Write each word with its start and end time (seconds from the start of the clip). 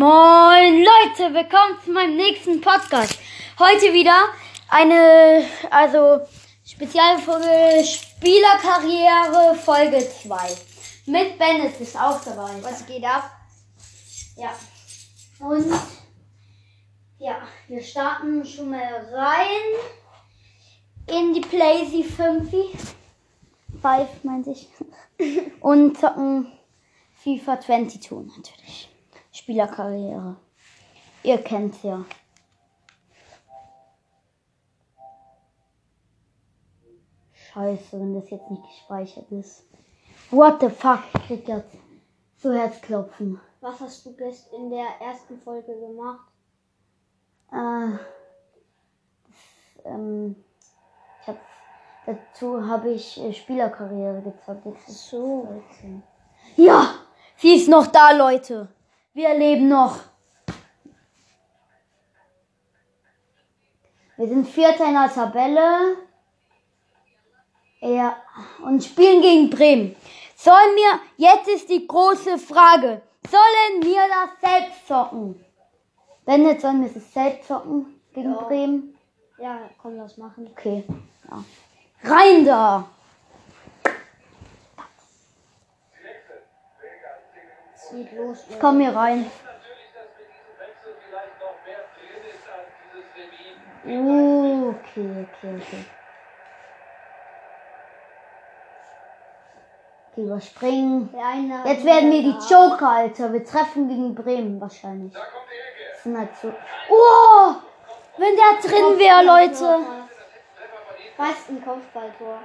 Moin 0.00 0.82
Leute, 0.82 1.34
willkommen 1.34 1.78
zu 1.84 1.90
meinem 1.90 2.16
nächsten 2.16 2.58
Podcast. 2.62 3.18
Heute 3.58 3.92
wieder 3.92 4.30
eine, 4.70 5.44
also 5.70 6.22
Spezialfolge 6.64 7.84
Spielerkarriere 7.84 9.54
Folge 9.56 9.98
2. 9.98 10.56
Mit 11.04 11.38
Bennett 11.38 11.78
ist 11.78 12.00
auch 12.00 12.18
dabei. 12.24 12.50
Was 12.62 12.86
geht 12.86 13.04
ab? 13.04 13.30
Ja. 14.36 14.54
Und 15.38 15.70
ja, 17.18 17.42
wir 17.68 17.82
starten 17.82 18.42
schon 18.46 18.70
mal 18.70 19.06
rein 19.12 19.84
in 21.08 21.34
die 21.34 21.42
Playsee 21.42 22.04
5. 22.04 22.50
5 23.82 24.08
meinte 24.22 24.52
ich. 24.52 24.66
Und 25.60 25.98
zocken 25.98 26.50
FIFA 27.22 27.60
22 27.60 28.10
natürlich. 28.10 28.89
Spielerkarriere. 29.50 30.36
Ihr 31.24 31.38
kennt's 31.42 31.82
ja. 31.82 32.04
Scheiße, 37.32 37.98
wenn 37.98 38.14
das 38.14 38.30
jetzt 38.30 38.48
nicht 38.48 38.62
gespeichert 38.62 39.28
ist. 39.32 39.64
What 40.30 40.60
the 40.60 40.68
fuck? 40.68 41.00
Ich 41.14 41.26
krieg 41.26 41.48
jetzt 41.48 41.76
so 42.36 42.52
Herzklopfen. 42.52 43.40
Was 43.60 43.80
hast 43.80 44.06
du 44.06 44.14
gest 44.14 44.52
in 44.52 44.70
der 44.70 44.86
ersten 45.00 45.36
Folge 45.40 45.74
gemacht? 45.80 46.28
Äh, 47.50 47.98
das, 49.26 49.84
ähm, 49.84 50.36
ich 51.22 51.26
hab, 51.26 51.38
dazu 52.06 52.68
habe 52.68 52.92
ich 52.92 53.20
äh, 53.20 53.32
Spielerkarriere 53.32 54.22
gezockt. 54.22 54.64
Jetzt 54.64 55.10
So. 55.10 55.48
13. 55.70 56.04
Ja, 56.54 56.94
sie 57.36 57.56
ist 57.56 57.68
noch 57.68 57.88
da, 57.88 58.12
Leute. 58.12 58.68
Wir 59.12 59.34
leben 59.34 59.68
noch. 59.68 59.98
Wir 64.16 64.28
sind 64.28 64.46
Vierter 64.46 64.86
in 64.86 64.94
der 64.94 65.12
Tabelle. 65.12 65.96
Ja, 67.80 68.16
und 68.62 68.84
spielen 68.84 69.22
gegen 69.22 69.48
Bremen. 69.50 69.96
Sollen 70.36 70.76
wir, 70.76 71.00
jetzt 71.16 71.48
ist 71.48 71.68
die 71.70 71.86
große 71.86 72.38
Frage, 72.38 73.00
sollen 73.28 73.82
wir 73.82 74.02
das 74.08 74.40
selbst 74.50 74.86
zocken? 74.86 75.44
Wenn 76.26 76.46
jetzt 76.46 76.62
sollen 76.62 76.82
wir 76.82 76.94
es 76.94 77.12
selbst 77.12 77.48
zocken 77.48 78.00
gegen 78.12 78.32
Ja. 78.32 78.40
Bremen? 78.42 78.98
Ja, 79.38 79.58
komm, 79.80 79.96
lass 79.96 80.18
machen. 80.18 80.48
Okay, 80.52 80.84
ja. 81.30 81.44
Rein 82.04 82.44
da! 82.44 82.88
Es 85.92 86.02
geht 86.02 86.28
los. 86.28 87.76
Ich 87.76 87.79
komm 88.60 88.80
hier 88.80 88.94
rein. 88.94 89.30
Uh, 93.84 94.68
okay, 94.68 95.26
okay, 95.26 95.56
okay. 95.56 95.84
Okay, 100.12 100.22
überspringen. 100.22 101.08
Jetzt 101.64 101.84
werden 101.84 102.10
wir 102.10 102.22
die 102.22 102.36
Joker, 102.48 102.88
Alter. 102.88 103.32
Wir 103.32 103.44
treffen 103.44 103.88
gegen 103.88 104.14
Bremen 104.14 104.60
wahrscheinlich. 104.60 105.12
Das 105.12 106.02
sind 106.02 106.18
halt 106.18 106.36
so. 106.36 106.52
Oh! 106.90 107.54
Wenn 108.16 108.36
der 108.36 108.60
drin 108.60 108.98
wäre, 108.98 109.24
Leute. 109.24 109.86
Fast 111.16 111.48
ein 111.48 111.64
Kopfballtor. 111.64 112.38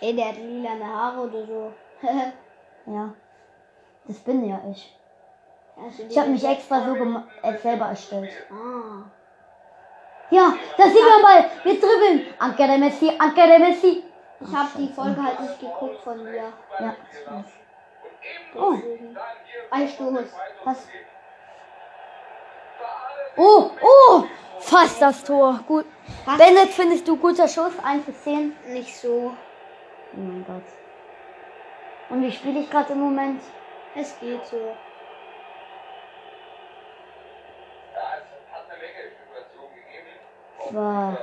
Ey, 0.00 0.16
der 0.16 0.28
hat 0.28 0.36
lilane 0.36 0.86
Haare 0.86 1.20
oder 1.20 1.46
so. 1.46 1.72
Ja. 2.86 3.14
Das 4.06 4.18
bin 4.18 4.44
ja 4.44 4.60
ich. 4.70 4.96
Du 5.76 6.04
Ich 6.08 6.18
habe 6.18 6.30
mich 6.30 6.44
extra 6.44 6.84
so 6.84 6.94
äh, 7.42 7.56
selber 7.58 7.86
erstellt. 7.86 8.30
Ah. 8.50 9.04
Ja, 10.30 10.54
da 10.76 10.84
sind 10.84 10.94
wir 10.94 11.22
mal. 11.22 11.50
Wir 11.64 11.80
dribbeln. 11.80 12.34
Anke 12.38 12.66
de 12.66 12.78
Messi, 12.78 13.10
Anke 13.18 13.46
de 13.46 13.58
Messi. 13.58 14.04
Ich 14.40 14.54
habe 14.54 14.68
die 14.78 14.88
Folge 14.88 15.22
halt 15.22 15.40
nicht 15.40 15.60
geguckt 15.60 16.00
von 16.02 16.18
dir. 16.24 16.52
Ja. 16.78 16.94
Oh. 18.54 18.74
Ein 19.70 19.88
Stoß. 19.88 20.24
was? 20.64 20.88
Oh, 23.36 23.70
oh! 23.82 24.24
Fast 24.60 25.00
das 25.00 25.24
Tor. 25.24 25.60
Gut. 25.66 25.86
Was? 26.24 26.38
Bennett, 26.38 26.70
findest 26.70 27.08
du 27.08 27.16
guter 27.16 27.48
Schuss? 27.48 27.72
1 27.82 28.04
bis 28.04 28.22
10? 28.22 28.54
Nicht 28.68 28.96
so. 28.96 29.32
Oh 30.12 30.16
mein 30.16 30.44
Gott. 30.44 30.79
Und 32.10 32.22
wie 32.22 32.32
spiele 32.32 32.60
ich 32.60 32.70
gerade 32.70 32.92
im 32.92 33.00
Moment? 33.00 33.40
Es 33.94 34.18
geht 34.18 34.44
so. 34.44 34.76
War. 40.72 41.18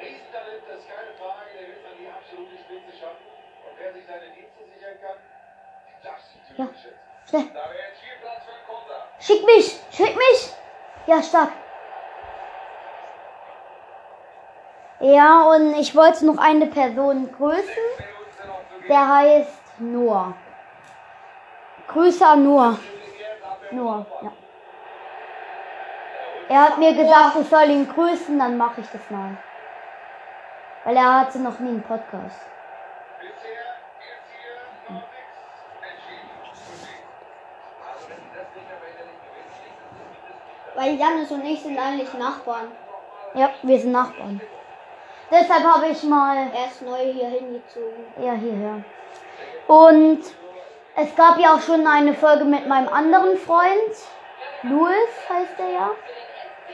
Riesentalent, 0.00 0.62
das 0.68 0.78
ist 0.80 0.88
keine 0.88 1.14
Frage, 1.14 1.50
der 1.54 1.68
wird 1.68 1.86
an 1.86 1.98
die 1.98 2.08
absolute 2.08 2.58
Spitze 2.58 2.98
schaffen. 2.98 3.26
Und 3.70 3.78
wer 3.78 3.92
sich 3.92 4.04
seine 4.04 4.34
Dienste 4.34 4.64
sichern 4.66 4.98
kann, 5.00 5.18
das 6.02 6.20
ist 6.34 6.58
Ja. 6.58 6.68
Schnell. 7.28 7.54
Da 7.54 7.70
wäre 7.70 7.88
jetzt 7.88 8.00
viel 8.02 8.18
Platz 8.20 8.44
für 8.44 8.52
einen 8.52 8.66
Konter. 8.66 9.08
Schick 9.20 9.46
mich! 9.46 9.80
Schick 9.90 10.16
mich! 10.16 10.54
Ja, 11.06 11.22
stark. 11.22 11.52
Ja, 15.04 15.42
und 15.42 15.74
ich 15.74 15.94
wollte 15.94 16.24
noch 16.24 16.38
eine 16.38 16.64
Person 16.64 17.30
grüßen. 17.30 17.84
Der 18.88 19.06
heißt 19.06 19.78
Noah. 19.78 20.32
Grüße 21.88 22.26
an 22.26 22.42
Noah. 22.42 22.78
Noah, 23.70 24.06
ja. 24.22 24.32
Er 26.48 26.60
hat 26.62 26.78
mir 26.78 26.94
gesagt, 26.94 27.36
ich 27.38 27.48
soll 27.50 27.68
ihn 27.68 27.86
grüßen, 27.86 28.38
dann 28.38 28.56
mache 28.56 28.80
ich 28.80 28.86
das 28.88 29.10
mal. 29.10 29.36
Weil 30.84 30.96
er 30.96 31.20
hatte 31.20 31.38
noch 31.38 31.58
nie 31.58 31.68
einen 31.68 31.82
Podcast. 31.82 32.40
Weil 40.74 40.94
Janis 40.94 41.30
und 41.30 41.44
ich 41.44 41.62
sind 41.62 41.78
eigentlich 41.78 42.14
Nachbarn. 42.14 42.72
Ja, 43.34 43.50
wir 43.62 43.78
sind 43.78 43.92
Nachbarn. 43.92 44.40
Deshalb 45.30 45.64
habe 45.64 45.88
ich 45.88 46.02
mal 46.02 46.50
Er 46.54 46.66
ist 46.66 46.82
neu 46.82 47.12
hier 47.12 47.28
hingezogen. 47.28 48.04
Ja, 48.18 48.32
hierher. 48.32 48.84
Und 49.66 50.22
es 50.96 51.16
gab 51.16 51.38
ja 51.38 51.54
auch 51.54 51.60
schon 51.60 51.86
eine 51.86 52.14
Folge 52.14 52.44
mit 52.44 52.66
meinem 52.68 52.88
anderen 52.88 53.36
Freund. 53.38 53.94
Louis 54.62 55.10
heißt 55.28 55.58
er 55.58 55.70
ja. 55.70 55.90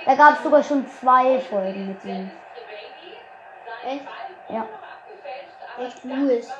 Da 0.04 0.14
gab 0.14 0.36
es 0.36 0.42
sogar 0.42 0.62
schon 0.62 0.86
zwei 0.88 1.38
Folgen 1.40 1.88
mit 1.88 2.04
ihm. 2.04 2.30
Echt? 3.86 4.04
Ja. 4.48 4.66
Echt 5.78 6.04
Louis. 6.04 6.50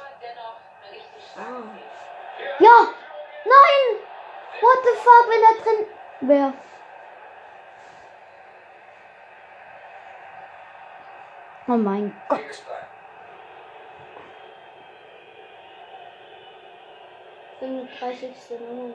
Ah. 1.37 1.63
Ja! 2.59 2.89
Nein! 3.45 4.01
What 4.61 4.79
the 4.83 4.91
fuck, 4.99 5.29
wenn 5.29 5.43
er 5.43 5.63
drin 5.63 5.87
wäre. 6.21 6.53
Oh 11.71 11.77
mein 11.77 12.13
Gott. 12.29 12.41
35. 17.61 18.31
Nummer. 18.59 18.95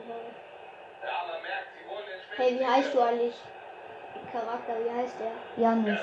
Ja, 1.02 1.24
man 1.26 1.40
merkt, 1.40 1.68
Sie 1.72 1.88
wollen 1.88 2.04
den 2.04 2.20
Spiel. 2.20 2.36
Hey, 2.36 2.60
wie 2.60 2.66
heißt 2.66 2.94
du 2.94 3.00
eigentlich? 3.00 3.34
Charakter, 4.30 4.74
wie 4.84 4.90
heißt 4.90 5.14
der? 5.18 5.62
Janis. 5.62 6.00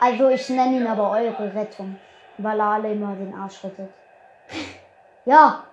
Also 0.00 0.28
ich 0.30 0.48
nenne 0.48 0.78
ihn 0.78 0.86
aber 0.88 1.12
eure 1.12 1.54
Rettung, 1.54 2.00
weil 2.38 2.58
er 2.58 2.66
alle 2.66 2.90
immer 2.90 3.14
den 3.14 3.34
Arsch 3.34 3.62
rettet. 3.62 3.90
Ja. 5.26 5.64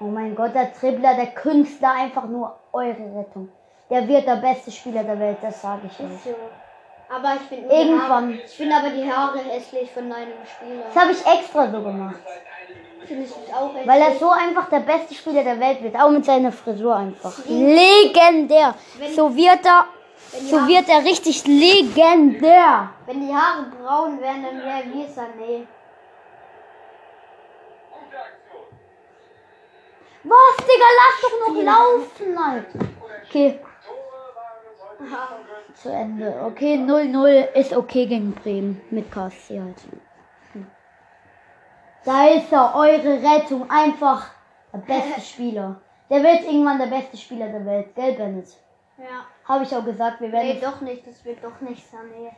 Oh 0.00 0.04
mein 0.04 0.34
Gott, 0.34 0.54
der 0.54 0.66
Dribbler, 0.66 1.14
der 1.14 1.28
Künstler, 1.28 1.92
einfach 1.92 2.24
nur 2.24 2.58
eure 2.72 3.18
Rettung. 3.18 3.50
Der 3.88 4.06
wird 4.06 4.26
der 4.26 4.36
beste 4.36 4.70
Spieler 4.70 5.04
der 5.04 5.18
Welt, 5.18 5.38
das 5.42 5.62
sage 5.62 5.86
ich 5.86 6.00
euch. 6.00 6.34
Aber 7.14 7.34
ich 7.36 7.42
finde 7.42 7.72
Irgendwann. 7.72 8.40
Ich 8.44 8.50
finde 8.52 8.76
aber 8.76 8.90
die 8.90 9.10
Haare 9.10 9.38
hässlich 9.38 9.90
von 9.92 10.10
deinem 10.10 10.32
Spieler. 10.44 10.84
Das 10.92 11.02
habe 11.02 11.12
ich 11.12 11.24
extra 11.24 11.70
so 11.70 11.80
gemacht. 11.80 12.16
Finde 13.06 13.24
ich 13.24 13.54
auch 13.54 13.68
hässlich. 13.72 13.86
Weil 13.86 14.02
er 14.02 14.16
so 14.16 14.30
einfach 14.30 14.68
der 14.68 14.80
beste 14.80 15.14
Spieler 15.14 15.44
der 15.44 15.60
Welt 15.60 15.82
wird. 15.82 15.94
Auch 15.96 16.10
mit 16.10 16.24
seiner 16.24 16.50
Frisur 16.50 16.96
einfach. 16.96 17.32
Legendär. 17.46 18.74
So 19.14 19.34
wird 19.36 19.64
er, 19.64 19.86
wenn, 20.32 20.46
so 20.46 20.58
Haare, 20.58 20.68
wird 20.68 20.88
er 20.88 21.04
richtig 21.04 21.46
legendär. 21.46 22.90
wenn 23.06 23.20
die 23.20 23.32
Haare 23.32 23.66
braun 23.80 24.20
wären, 24.20 24.42
dann 24.42 24.58
wäre 24.58 24.82
wie 24.92 25.04
Sané. 25.04 25.66
Was, 30.26 30.56
Digga, 30.66 30.88
lass 31.00 31.20
doch 31.22 31.48
noch 31.48 31.62
laufen, 31.62 32.38
Alter. 32.38 32.78
Okay, 33.28 33.60
Tore 33.84 34.34
waren 34.34 34.62
uns 34.70 34.80
heute 34.80 34.93
Aha. 34.93 34.93
Zu 35.74 35.90
Ende. 35.90 36.42
Okay, 36.44 36.76
0-0 36.76 37.52
ist 37.54 37.72
okay 37.72 38.06
gegen 38.06 38.34
Bremen. 38.34 38.80
Mit 38.90 39.10
KSC 39.10 39.60
halt. 39.60 39.76
Hm. 40.52 40.66
Da 42.04 42.28
ist 42.28 42.52
er, 42.52 42.74
eure 42.74 43.22
Rettung. 43.22 43.70
Einfach 43.70 44.30
der 44.72 44.78
beste 44.78 45.20
Spieler. 45.32 45.80
Der 46.10 46.22
wird 46.22 46.44
irgendwann 46.44 46.78
der 46.78 46.86
beste 46.86 47.16
Spieler 47.16 47.48
der 47.48 47.64
Welt. 47.64 47.94
Gell, 47.94 48.12
Bennett? 48.12 48.48
Ja. 48.98 49.26
Habe 49.48 49.64
ich 49.64 49.74
auch 49.74 49.84
gesagt, 49.84 50.20
wir 50.20 50.30
werden 50.30 50.48
Nee, 50.48 50.58
es 50.58 50.60
doch 50.60 50.80
nicht. 50.80 51.06
Das 51.06 51.24
wird 51.24 51.42
doch 51.42 51.60
nicht 51.60 51.88
sein. 51.90 52.08
Nee. 52.10 52.30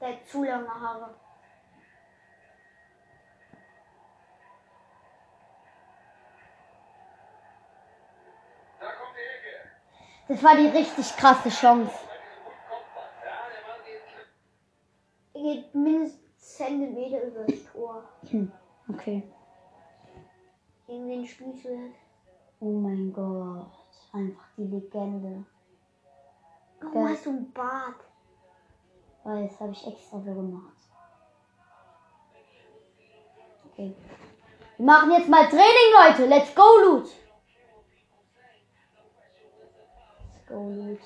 Der 0.00 0.08
hat 0.08 0.26
zu 0.26 0.44
lange 0.44 0.68
Haare. 0.68 1.14
Da 8.80 8.86
kommt 8.86 9.16
die 9.16 9.20
Ecke. 9.20 9.70
Das 10.28 10.42
war 10.42 10.56
die 10.56 10.66
richtig 10.66 11.16
krasse 11.16 11.48
Chance. 11.48 11.92
Ja, 13.24 13.32
der 13.50 13.68
Mann 13.68 13.84
geht 13.84 14.02
schlimm. 14.10 14.28
Er 15.33 15.33
geht 15.44 15.74
mindestens 15.74 16.24
Zentimeter 16.38 17.22
über 17.24 17.44
das 17.44 17.64
Tor. 17.70 18.02
Hm, 18.30 18.50
okay. 18.88 19.22
Gegen 20.86 21.08
den 21.08 21.26
jetzt? 21.26 21.92
Oh 22.60 22.72
mein 22.72 23.12
Gott. 23.12 23.70
Einfach 24.12 24.46
die 24.56 24.64
Legende. 24.64 25.44
Warum 26.80 27.02
Ja. 27.02 27.08
hast 27.10 27.26
du 27.26 27.30
einen 27.30 27.52
Bart? 27.52 28.00
Weil 29.22 29.46
das 29.48 29.60
habe 29.60 29.72
ich 29.72 29.86
extra 29.86 30.18
so 30.18 30.34
gemacht. 30.34 30.76
Okay. 33.70 33.94
Wir 34.78 34.86
machen 34.86 35.10
jetzt 35.10 35.28
mal 35.28 35.46
Training, 35.46 35.90
Leute. 35.98 36.26
Let's 36.26 36.54
go, 36.54 36.62
Loot. 36.84 37.10
Let's 40.32 40.46
go, 40.48 40.70
Loot. 40.70 41.00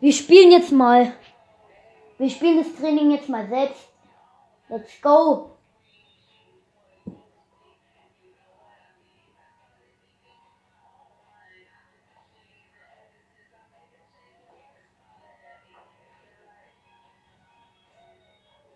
Wir 0.00 0.12
spielen 0.12 0.50
jetzt 0.50 0.72
mal. 0.72 1.12
Wir 2.18 2.30
spielen 2.30 2.58
das 2.62 2.74
Training 2.74 3.10
jetzt 3.10 3.28
mal 3.28 3.46
selbst. 3.48 3.88
Let's 4.68 5.00
go. 5.02 5.50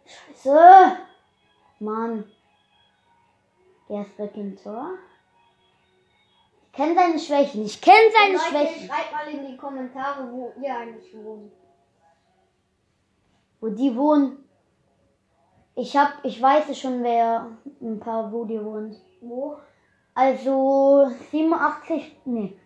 Scheiße. 0.04 0.98
Mann. 1.81 2.31
Er 3.88 4.02
ist 4.02 4.19
weg 4.19 4.32
im 4.34 4.56
Tor. 4.56 4.98
Ich 6.66 6.72
kenne 6.72 6.94
seine 6.94 7.19
Schwächen. 7.19 7.64
Ich 7.64 7.81
kenne 7.81 8.10
seine 8.12 8.34
Leute, 8.34 8.48
Schwächen. 8.48 8.88
schreibt 8.88 9.12
mal 9.12 9.28
in 9.28 9.46
die 9.46 9.56
Kommentare, 9.56 10.31
wo 10.31 10.52
ihr 10.62 10.76
eigentlich 10.76 11.12
wohnt. 11.14 11.52
Wo 13.60 13.68
die 13.68 13.94
wohnen. 13.96 14.44
Ich 15.74 15.96
hab, 15.96 16.24
ich 16.24 16.40
weiß 16.40 16.68
es 16.70 16.78
schon, 16.78 17.02
wer 17.02 17.56
ein 17.80 18.00
paar, 18.00 18.32
wo 18.32 18.44
die 18.44 18.62
wohnt. 18.62 18.96
Wo? 19.20 19.58
Also 20.14 21.10
87, 21.30 22.20
nee. 22.24 22.58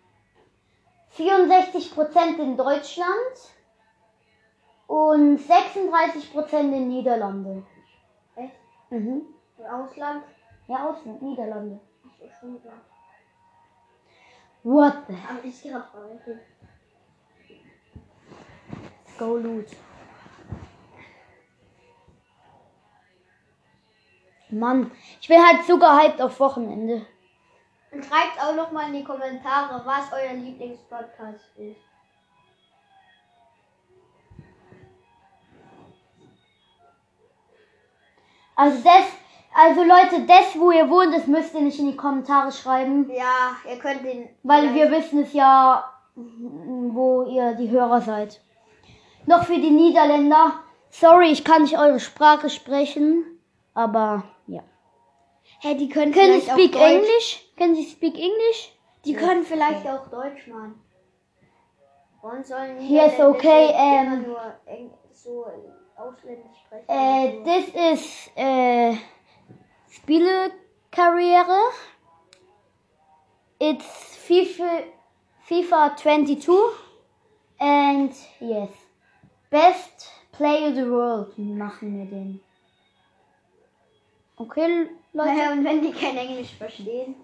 64 1.11 1.95
Prozent 1.95 2.39
in 2.41 2.57
Deutschland 2.57 3.55
und 4.87 5.39
36 5.39 6.33
Prozent 6.33 6.75
in 6.75 6.89
Niederlande. 6.89 7.63
Echt? 8.35 8.55
Mhm. 8.91 9.23
Im 9.59 9.65
Ausland? 9.67 10.25
Ja, 10.67 10.89
Ausland, 10.89 11.23
Niederlande. 11.23 11.79
Ach 12.05 12.41
schon 12.41 12.61
klar. 12.61 12.81
What 14.65 14.95
the 15.09 15.15
Aber 15.29 15.45
ich 15.45 15.61
verrechnet. 15.61 16.41
Let's 19.05 19.19
go 19.19 19.37
loot. 19.37 19.69
Mann, 24.59 24.91
ich 25.21 25.29
bin 25.29 25.45
halt 25.45 25.65
so 25.67 25.79
gehypt 25.79 26.21
auf 26.21 26.39
Wochenende. 26.41 27.07
Und 27.91 28.05
schreibt 28.05 28.41
auch 28.43 28.55
noch 28.55 28.73
mal 28.73 28.89
in 28.89 28.95
die 28.95 29.05
Kommentare, 29.05 29.81
was 29.85 30.13
euer 30.13 30.35
Lieblingspodcast 30.35 31.57
ist. 31.57 31.81
Also 38.57 38.83
das, 38.83 39.05
also 39.55 39.83
Leute, 39.83 40.27
das, 40.27 40.59
wo 40.59 40.71
ihr 40.71 40.89
wohnt, 40.89 41.15
das 41.15 41.27
müsst 41.27 41.55
ihr 41.55 41.61
nicht 41.61 41.79
in 41.79 41.91
die 41.91 41.97
Kommentare 41.97 42.53
schreiben. 42.53 43.11
Ja, 43.11 43.57
ihr 43.69 43.79
könnt 43.79 44.05
den. 44.05 44.29
Weil 44.43 44.75
wir 44.75 44.91
wissen 44.91 45.23
es 45.23 45.33
ja, 45.33 45.85
wo 46.15 47.25
ihr 47.25 47.55
die 47.55 47.71
Hörer 47.71 48.01
seid. 48.01 48.41
Noch 49.27 49.45
für 49.45 49.59
die 49.59 49.71
Niederländer. 49.71 50.61
Sorry, 50.91 51.31
ich 51.31 51.45
kann 51.45 51.63
nicht 51.63 51.79
eure 51.79 52.01
Sprache 52.01 52.51
sprechen. 52.51 53.25
Aber. 53.75 54.25
Hey, 55.65 55.79
die 55.79 55.89
können 55.89 56.13
Can 56.13 56.27
you 56.27 56.41
vielleicht 56.41 56.51
auch 56.51 56.59
speak 56.59 56.73
Deutsch. 56.73 56.93
English? 56.93 57.47
Can 57.57 57.75
you 57.75 57.85
speak 57.85 58.19
English? 58.19 58.73
Die 59.07 59.15
können 59.15 59.45
vielleicht 59.45 59.87
auch 59.87 60.07
Deutsch 60.09 60.47
machen. 60.47 60.79
Und 62.21 62.47
sollen 62.47 62.79
Yes, 62.83 63.13
Niederländische 63.13 63.27
okay, 63.29 63.65
immer 63.71 64.13
ähm, 64.13 64.23
nur 64.25 64.55
Eng 64.67 64.91
so 65.11 65.47
ausländisch 65.97 66.59
sprechen. 66.67 66.85
Äh, 66.87 67.33
so. 67.33 67.45
das 67.47 67.99
ist 67.99 68.31
äh, 68.37 68.95
Spielekarriere. 69.89 71.59
It's 73.59 74.17
FIFA, 74.17 74.83
FIFA 75.45 75.97
22. 75.97 76.59
And 77.59 78.13
yes. 78.39 78.69
Best 79.49 80.11
Player 80.33 80.69
of 80.69 80.75
the 80.75 80.91
World 80.91 81.39
machen 81.39 81.97
wir 81.97 82.05
den. 82.05 82.41
Okay, 84.45 84.91
Leute. 85.15 85.31
Naja, 85.31 85.53
und 85.53 85.65
wenn 85.65 85.81
die 85.81 85.93
kein 85.93 86.17
Englisch 86.19 86.55
verstehen. 86.55 87.15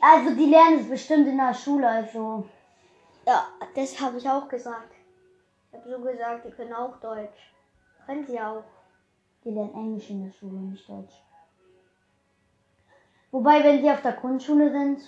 Also 0.00 0.36
die 0.36 0.46
lernen 0.46 0.78
es 0.80 0.88
bestimmt 0.88 1.26
in 1.26 1.36
der 1.36 1.52
Schule, 1.52 1.88
also. 1.88 2.48
Ja, 3.26 3.48
das 3.74 4.00
habe 4.00 4.18
ich 4.18 4.28
auch 4.28 4.48
gesagt. 4.48 4.92
Ich 5.68 5.78
habe 5.78 5.90
so 5.90 6.00
gesagt, 6.00 6.44
die 6.44 6.50
können 6.50 6.72
auch 6.72 7.00
Deutsch. 7.00 7.52
Können 8.06 8.24
sie 8.24 8.40
auch. 8.40 8.62
Die 9.44 9.50
lernen 9.50 9.74
Englisch 9.74 10.10
in 10.10 10.24
der 10.24 10.32
Schule, 10.32 10.58
nicht 10.58 10.88
Deutsch. 10.88 11.14
Wobei, 13.32 13.64
wenn 13.64 13.82
sie 13.82 13.90
auf 13.90 14.02
der 14.02 14.12
Grundschule 14.12 14.70
sind, 14.70 15.00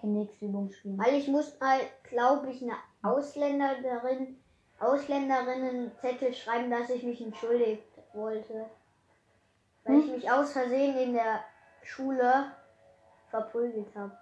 können 0.00 0.14
nächste 0.14 0.46
Übung 0.46 0.70
spielen. 0.72 0.98
Weil 0.98 1.14
ich 1.14 1.28
muss 1.28 1.58
mal, 1.60 1.80
glaube 2.04 2.50
ich, 2.50 2.62
eine 2.62 2.76
Ausländerin, 3.02 4.41
Ausländerinnen 4.82 5.92
Zettel 6.00 6.34
schreiben, 6.34 6.70
dass 6.70 6.90
ich 6.90 7.02
mich 7.02 7.20
entschuldigt 7.20 7.84
wollte. 8.12 8.66
Weil 9.84 9.94
Hm? 9.96 10.00
ich 10.04 10.10
mich 10.12 10.30
aus 10.30 10.52
Versehen 10.52 10.96
in 10.96 11.14
der 11.14 11.44
Schule 11.82 12.52
verprügelt 13.30 13.94
habe. 13.96 14.16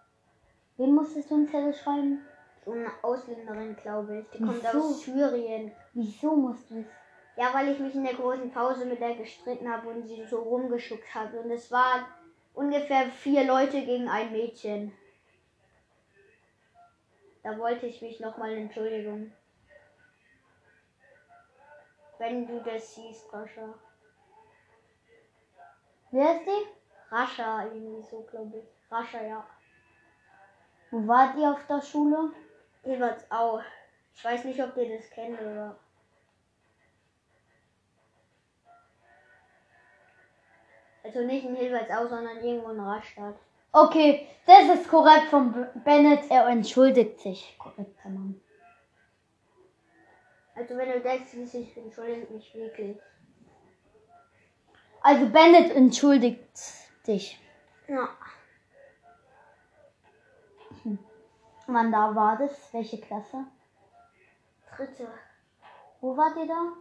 Wem 0.76 0.94
musstest 0.94 1.30
du 1.30 1.34
einen 1.34 1.48
Zettel 1.48 1.74
schreiben? 1.74 2.24
So 2.64 2.72
eine 2.72 2.90
Ausländerin, 3.02 3.76
glaube 3.76 4.20
ich. 4.20 4.30
Die 4.30 4.44
kommt 4.44 4.62
Wieso? 4.62 4.78
aus 4.78 5.00
Syrien. 5.02 5.72
Wieso 5.94 6.36
musst 6.36 6.70
du 6.70 6.80
es? 6.80 6.86
Ja, 7.36 7.54
weil 7.54 7.68
ich 7.68 7.78
mich 7.78 7.94
in 7.94 8.04
der 8.04 8.14
großen 8.14 8.50
Pause 8.50 8.84
mit 8.84 9.00
der 9.00 9.14
gestritten 9.14 9.70
habe 9.70 9.88
und 9.88 10.06
sie 10.06 10.24
so 10.26 10.40
rumgeschuckt 10.40 11.14
hat. 11.14 11.32
Und 11.34 11.50
es 11.50 11.70
waren 11.70 12.04
ungefähr 12.54 13.06
vier 13.06 13.44
Leute 13.44 13.82
gegen 13.84 14.08
ein 14.08 14.32
Mädchen. 14.32 14.92
Da 17.42 17.58
wollte 17.58 17.86
ich 17.86 18.02
mich 18.02 18.20
nochmal 18.20 18.52
entschuldigen. 18.52 19.32
Wenn 22.20 22.46
du 22.46 22.60
das 22.60 22.94
siehst, 22.94 23.32
Rascha. 23.32 23.72
Wer 26.10 26.36
ist 26.36 26.44
die? 26.44 27.14
Rascha, 27.14 27.64
irgendwie 27.64 28.02
so, 28.02 28.20
glaube 28.30 28.58
ich. 28.58 28.92
Rascha, 28.92 29.22
ja. 29.22 29.46
Wo 30.90 31.08
wart 31.08 31.38
ihr 31.38 31.50
auf 31.50 31.66
der 31.66 31.80
Schule? 31.80 32.30
Hilbertsau. 32.82 33.62
Ich 34.14 34.22
weiß 34.22 34.44
nicht, 34.44 34.62
ob 34.62 34.76
ihr 34.76 34.98
das 34.98 35.08
kennt 35.08 35.40
oder. 35.40 35.78
Also 41.02 41.20
nicht 41.20 41.46
in 41.46 41.56
Hilbertsau, 41.56 42.06
sondern 42.06 42.44
irgendwo 42.44 42.68
in 42.68 42.80
Rastatt. 42.80 43.36
Okay, 43.72 44.28
das 44.44 44.78
ist 44.78 44.90
korrekt 44.90 45.28
von 45.30 45.66
Bennett. 45.84 46.30
Er 46.30 46.48
entschuldigt 46.48 47.18
sich. 47.20 47.56
Korrekter 47.58 48.10
Mann. 48.10 48.42
Also 50.60 50.76
wenn 50.76 50.92
du 50.92 51.24
siehst, 51.24 51.54
ich 51.54 51.74
entschuldige 51.74 52.30
mich 52.34 52.54
wirklich. 52.54 52.98
Also 55.00 55.26
Bennett 55.30 55.74
entschuldigt 55.74 56.62
dich. 57.06 57.40
Ja. 57.88 58.10
Wann 61.66 61.90
da 61.90 62.14
war 62.14 62.36
das? 62.36 62.68
Welche 62.74 63.00
Klasse? 63.00 63.46
Dritte. 64.76 65.08
Wo 66.02 66.14
wart 66.14 66.36
ihr 66.36 66.46
da? 66.46 66.72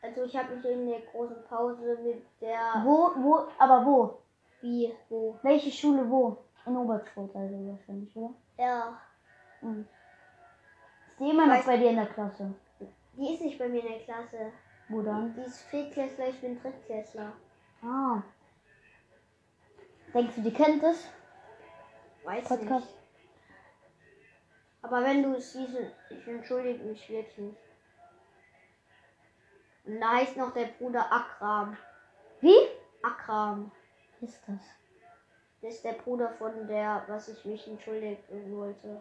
Also 0.00 0.24
ich 0.24 0.34
habe 0.34 0.56
mich 0.56 0.64
in 0.64 0.88
der 0.88 1.00
großen 1.00 1.44
Pause 1.46 1.98
mit 2.02 2.24
der. 2.40 2.82
Wo, 2.84 3.10
wo, 3.16 3.48
aber 3.58 3.84
wo? 3.84 4.18
Wie? 4.62 4.94
Wo? 5.10 5.38
Welche 5.42 5.70
Schule 5.70 6.08
wo? 6.08 6.38
In 6.64 6.74
Oberstfurt 6.74 7.36
also 7.36 7.68
wahrscheinlich, 7.68 8.16
oder? 8.16 8.32
Ja. 8.56 8.98
Hm. 9.60 9.86
Ist 11.10 11.20
die 11.20 11.30
immer 11.30 11.46
noch 11.46 11.66
bei 11.66 11.76
dir 11.76 11.90
in 11.90 11.96
der 11.96 12.06
Klasse? 12.06 12.54
Die 13.16 13.34
ist 13.34 13.42
nicht 13.42 13.58
bei 13.58 13.68
mir 13.68 13.82
in 13.82 13.88
der 13.88 14.00
Klasse. 14.00 14.52
Wo 14.88 15.02
dann? 15.02 15.34
Die 15.34 15.40
ist 15.42 15.62
Viertklässler, 15.62 16.28
ich 16.28 16.40
bin 16.40 16.60
Drittklässler. 16.60 17.32
Ah. 17.82 18.22
Denkst 20.12 20.36
du, 20.36 20.42
die 20.42 20.52
kennt 20.52 20.82
es? 20.82 21.08
Weiß 22.24 22.48
Podcast? 22.48 22.86
nicht. 22.86 22.98
Aber 24.82 25.02
wenn 25.02 25.22
du 25.22 25.34
es 25.36 25.52
siehst, 25.52 25.76
ich 26.10 26.28
entschuldige 26.28 26.84
mich 26.84 27.08
wirklich. 27.08 27.54
Und 29.86 30.00
da 30.00 30.12
heißt 30.12 30.36
noch 30.36 30.52
der 30.52 30.66
Bruder 30.66 31.10
Akram. 31.10 31.76
Wie? 32.40 32.56
Akram. 33.02 33.70
Ist 34.20 34.42
das? 34.46 34.60
Das 35.62 35.74
ist 35.74 35.84
der 35.84 35.92
Bruder 35.92 36.30
von 36.30 36.66
der, 36.68 37.04
was 37.06 37.28
ich 37.28 37.44
mich 37.44 37.66
entschuldigen 37.66 38.56
wollte. 38.56 39.00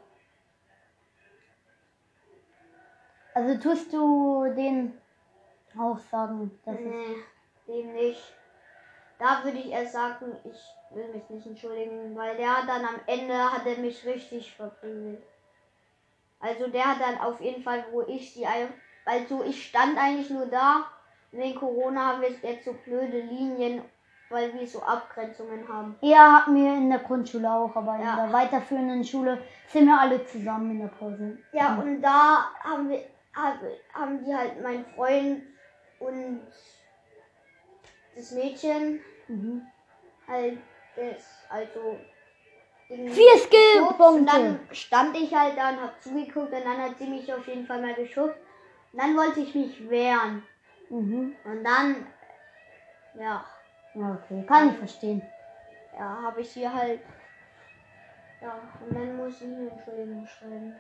Also 3.34 3.58
tust 3.60 3.92
du 3.94 4.46
den 4.56 4.94
auch 5.80 5.98
sagen, 5.98 6.52
dass 6.66 6.76
es. 6.76 6.82
Nee, 6.82 7.16
dem 7.68 7.94
nicht. 7.94 8.34
Da 9.20 9.44
würde 9.44 9.58
ich 9.58 9.72
erst 9.72 9.94
sagen, 9.94 10.36
ich 10.44 10.96
will 10.96 11.08
mich 11.14 11.28
nicht 11.30 11.46
entschuldigen, 11.48 12.16
weil 12.16 12.36
der 12.38 12.58
hat 12.58 12.68
dann 12.68 12.84
am 12.86 13.00
Ende 13.08 13.34
hat 13.36 13.66
er 13.66 13.78
mich 13.78 14.06
richtig 14.06 14.54
verprügelt. 14.56 15.24
Also 16.40 16.68
der 16.68 16.84
hat 16.86 16.98
dann 17.00 17.20
auf 17.20 17.40
jeden 17.40 17.64
Fall, 17.64 17.86
wo 17.92 18.02
ich 18.02 18.34
die 18.34 18.46
ein- 18.46 18.74
also 19.06 19.44
ich 19.44 19.68
stand 19.70 19.98
eigentlich 19.98 20.30
nur 20.30 20.46
da. 20.48 20.86
Wegen 21.32 21.56
Corona 21.58 22.08
haben 22.10 22.22
wir 22.22 22.30
jetzt 22.30 22.66
so 22.66 22.74
blöde 22.74 23.22
Linien, 23.22 23.82
weil 24.30 24.54
wir 24.54 24.68
so 24.68 24.82
Abgrenzungen 24.84 25.68
haben. 25.68 25.96
Ja, 26.02 26.42
hatten 26.42 26.56
wir 26.56 26.74
in 26.76 26.90
der 26.90 27.00
Grundschule 27.00 27.52
auch, 27.52 27.76
aber 27.76 27.98
Ja. 27.98 28.12
in 28.12 28.18
der 28.26 28.34
weiterführenden 28.34 29.04
Schule 29.04 29.42
sind 29.68 29.86
wir 29.88 30.00
alle 30.00 30.24
zusammen 30.26 30.72
in 30.72 30.80
der 30.82 30.88
Pause. 30.90 31.38
Ja, 31.54 31.76
und 31.82 32.02
da 32.02 32.46
haben 32.64 32.90
wir 32.90 33.04
haben 33.36 34.24
die 34.24 34.36
halt 34.36 34.62
mein 34.62 34.86
Freund 34.86 35.44
und 36.00 36.42
das 38.16 38.32
Mädchen 38.32 39.00
Mhm. 39.28 39.66
halt 40.28 40.60
das, 40.96 41.46
also 41.50 41.98
Vier 42.90 43.34
Und 43.34 43.40
Skillpunkte. 43.40 44.26
dann 44.26 44.60
stand 44.72 45.18
ich 45.18 45.34
halt 45.34 45.58
da 45.58 45.70
und 45.70 45.82
hab 45.82 46.02
zugeguckt 46.04 46.54
und 46.54 46.64
dann 46.64 46.78
hat 46.78 46.98
sie 47.00 47.08
mich 47.08 47.34
auf 47.34 47.48
jeden 47.48 47.66
Fall 47.66 47.82
mal 47.82 47.96
geschubst. 47.96 48.38
Und 48.92 49.02
dann 49.02 49.18
wollte 49.18 49.40
ich 49.40 49.56
mich 49.56 49.90
wehren. 49.90 50.44
Mhm. 50.90 51.36
Und 51.44 51.64
dann, 51.64 52.06
ja, 53.16 53.44
Ja, 53.96 54.20
okay. 54.22 54.44
Kann 54.46 54.70
ich 54.70 54.78
verstehen. 54.78 55.28
ja, 55.94 56.22
habe 56.22 56.42
ich 56.42 56.52
hier 56.52 56.72
halt, 56.72 57.00
ja, 58.42 58.62
und 58.86 58.94
dann 58.94 59.16
muss 59.18 59.42
ich 59.42 59.48
eine 59.48 59.70
Entschuldigung 59.70 60.28
schreiben. 60.28 60.80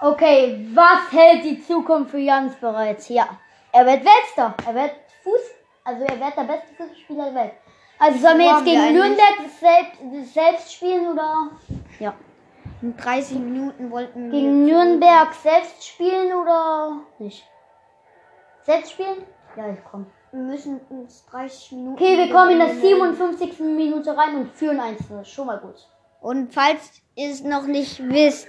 Okay, 0.00 0.68
was 0.74 1.10
hält 1.12 1.44
die 1.44 1.60
Zukunft 1.60 2.12
für 2.12 2.18
Jans 2.18 2.54
bereits? 2.56 3.08
Ja, 3.08 3.28
er 3.72 3.84
wird 3.84 4.04
Weltstar. 4.04 4.54
Er 4.66 4.74
wird 4.74 4.92
Fuß, 5.24 5.40
also 5.84 6.04
er 6.04 6.20
wird 6.20 6.36
der 6.36 6.44
beste 6.44 6.68
Fußballspieler 6.76 7.24
der 7.24 7.34
Welt. 7.34 7.52
Also 7.98 8.18
sollen 8.20 8.38
wir 8.38 8.46
jetzt 8.46 8.64
wir 8.64 8.72
gegen 8.72 8.80
eigentlich- 8.80 9.02
Nürnberg 9.02 9.50
selbst, 9.58 10.34
selbst 10.34 10.72
spielen 10.74 11.08
oder? 11.08 11.50
Ja. 11.98 12.14
In 12.80 12.96
30 12.96 13.38
Minuten 13.38 13.90
wollten 13.90 14.24
wir. 14.26 14.30
Gegen 14.30 14.64
Nürnberg 14.66 15.34
selbst 15.34 15.84
spielen 15.84 16.32
oder 16.32 17.00
nicht? 17.18 17.44
Selbst 18.62 18.92
spielen? 18.92 19.24
Ja, 19.56 19.68
ich 19.70 19.80
komm. 19.90 20.06
Wir 20.30 20.40
müssen 20.42 20.78
uns 20.90 21.24
30 21.26 21.72
Minuten. 21.72 21.94
Okay, 21.94 22.16
wir 22.18 22.30
kommen 22.32 22.50
in 22.52 22.58
der 22.58 22.68
gewinnen. 22.68 23.16
57. 23.16 23.58
Minute 23.60 24.16
rein 24.16 24.36
und 24.36 24.52
führen 24.54 24.78
1 24.78 25.00
Schon 25.28 25.46
mal 25.46 25.58
gut. 25.58 25.88
Und 26.20 26.54
falls 26.54 27.00
ihr 27.16 27.30
es 27.30 27.42
noch 27.42 27.66
nicht 27.66 28.00
wisst, 28.08 28.46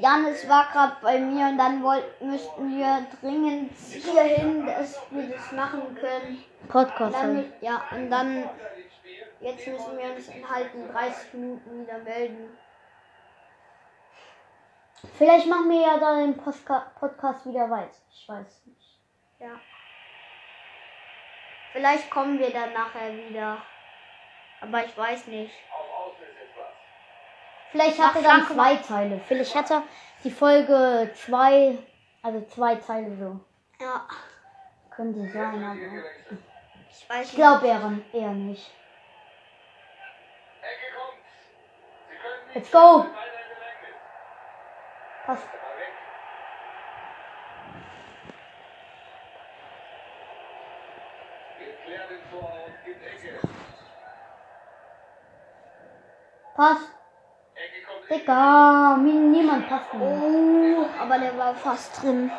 Janis 0.00 0.48
war 0.48 0.66
gerade 0.72 0.96
bei 1.02 1.18
mir 1.18 1.46
und 1.46 1.58
dann 1.58 1.82
wollten, 1.82 2.30
müssten 2.30 2.76
wir 2.76 3.06
dringend 3.20 3.72
hierhin, 3.76 4.66
dass 4.66 5.00
wir 5.10 5.28
das 5.28 5.52
machen 5.52 5.96
können. 5.96 6.44
Podcast. 6.68 7.14
Dann, 7.14 7.52
ja, 7.60 7.82
und 7.92 8.10
dann, 8.10 8.48
jetzt 9.40 9.66
müssen 9.66 9.98
wir 9.98 10.14
uns 10.14 10.30
halt 10.48 10.74
in 10.74 10.88
30 10.92 11.34
Minuten 11.34 11.82
wieder 11.82 11.98
melden. 11.98 12.58
Vielleicht 15.16 15.46
machen 15.46 15.70
wir 15.70 15.80
ja 15.80 15.98
dann 15.98 16.32
den 16.32 16.36
Postka 16.36 16.90
Podcast 16.98 17.46
wieder 17.46 17.70
weit. 17.70 17.92
Ich 18.10 18.28
weiß 18.28 18.66
nicht. 18.66 18.98
Ja. 19.38 19.60
Vielleicht 21.72 22.10
kommen 22.10 22.38
wir 22.38 22.50
dann 22.50 22.72
nachher 22.72 23.14
wieder. 23.14 23.62
Aber 24.60 24.84
ich 24.84 24.96
weiß 24.96 25.28
nicht. 25.28 25.54
Auf 25.72 26.08
Außen 26.08 26.24
ist 26.24 26.50
etwas. 26.50 26.72
Vielleicht 27.70 27.98
hat 27.98 28.16
er 28.16 28.22
dann 28.22 28.46
zwei 28.46 28.76
Teile. 28.76 29.20
Vielleicht 29.26 29.54
hat 29.54 29.70
er 29.70 29.82
die 30.24 30.30
Folge 30.30 31.10
zwei, 31.14 31.78
also 32.22 32.40
zwei 32.46 32.76
Teile 32.76 33.16
so. 33.16 33.40
Ja, 33.80 34.06
Könnte 34.98 35.30
sein, 35.32 35.62
aber 35.62 35.76
ich 36.90 37.08
weiß 37.08 37.28
ich 37.28 37.36
glaube 37.36 37.68
eher, 37.68 37.92
eher 38.12 38.30
nicht. 38.30 38.68
Ecke 40.60 40.92
kommt. 40.96 41.22
Sie 42.08 42.16
können 42.16 42.46
nicht 42.46 42.54
Let's 42.56 42.70
go! 42.72 43.06
Passt. 45.24 45.46
Passt. 56.56 56.97
Digga, 58.10 58.96
mir 58.96 59.14
niemand 59.14 59.68
passt 59.68 59.92
mehr. 59.94 60.08
Oh, 60.08 60.86
aber 60.98 61.18
der 61.18 61.36
war 61.36 61.54
fast 61.54 62.02
drin. 62.02 62.30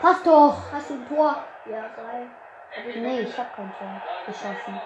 Passt 0.00 0.26
doch. 0.26 0.56
Hast 0.72 0.90
du 0.90 0.94
ein 0.94 1.06
Tor? 1.06 1.36
Ja, 1.64 1.88
geil. 1.88 2.26
Nee, 2.96 3.20
ich 3.20 3.38
hab 3.38 3.54
kein 3.54 3.72
Tor 3.78 4.00
geschossen. 4.26 4.80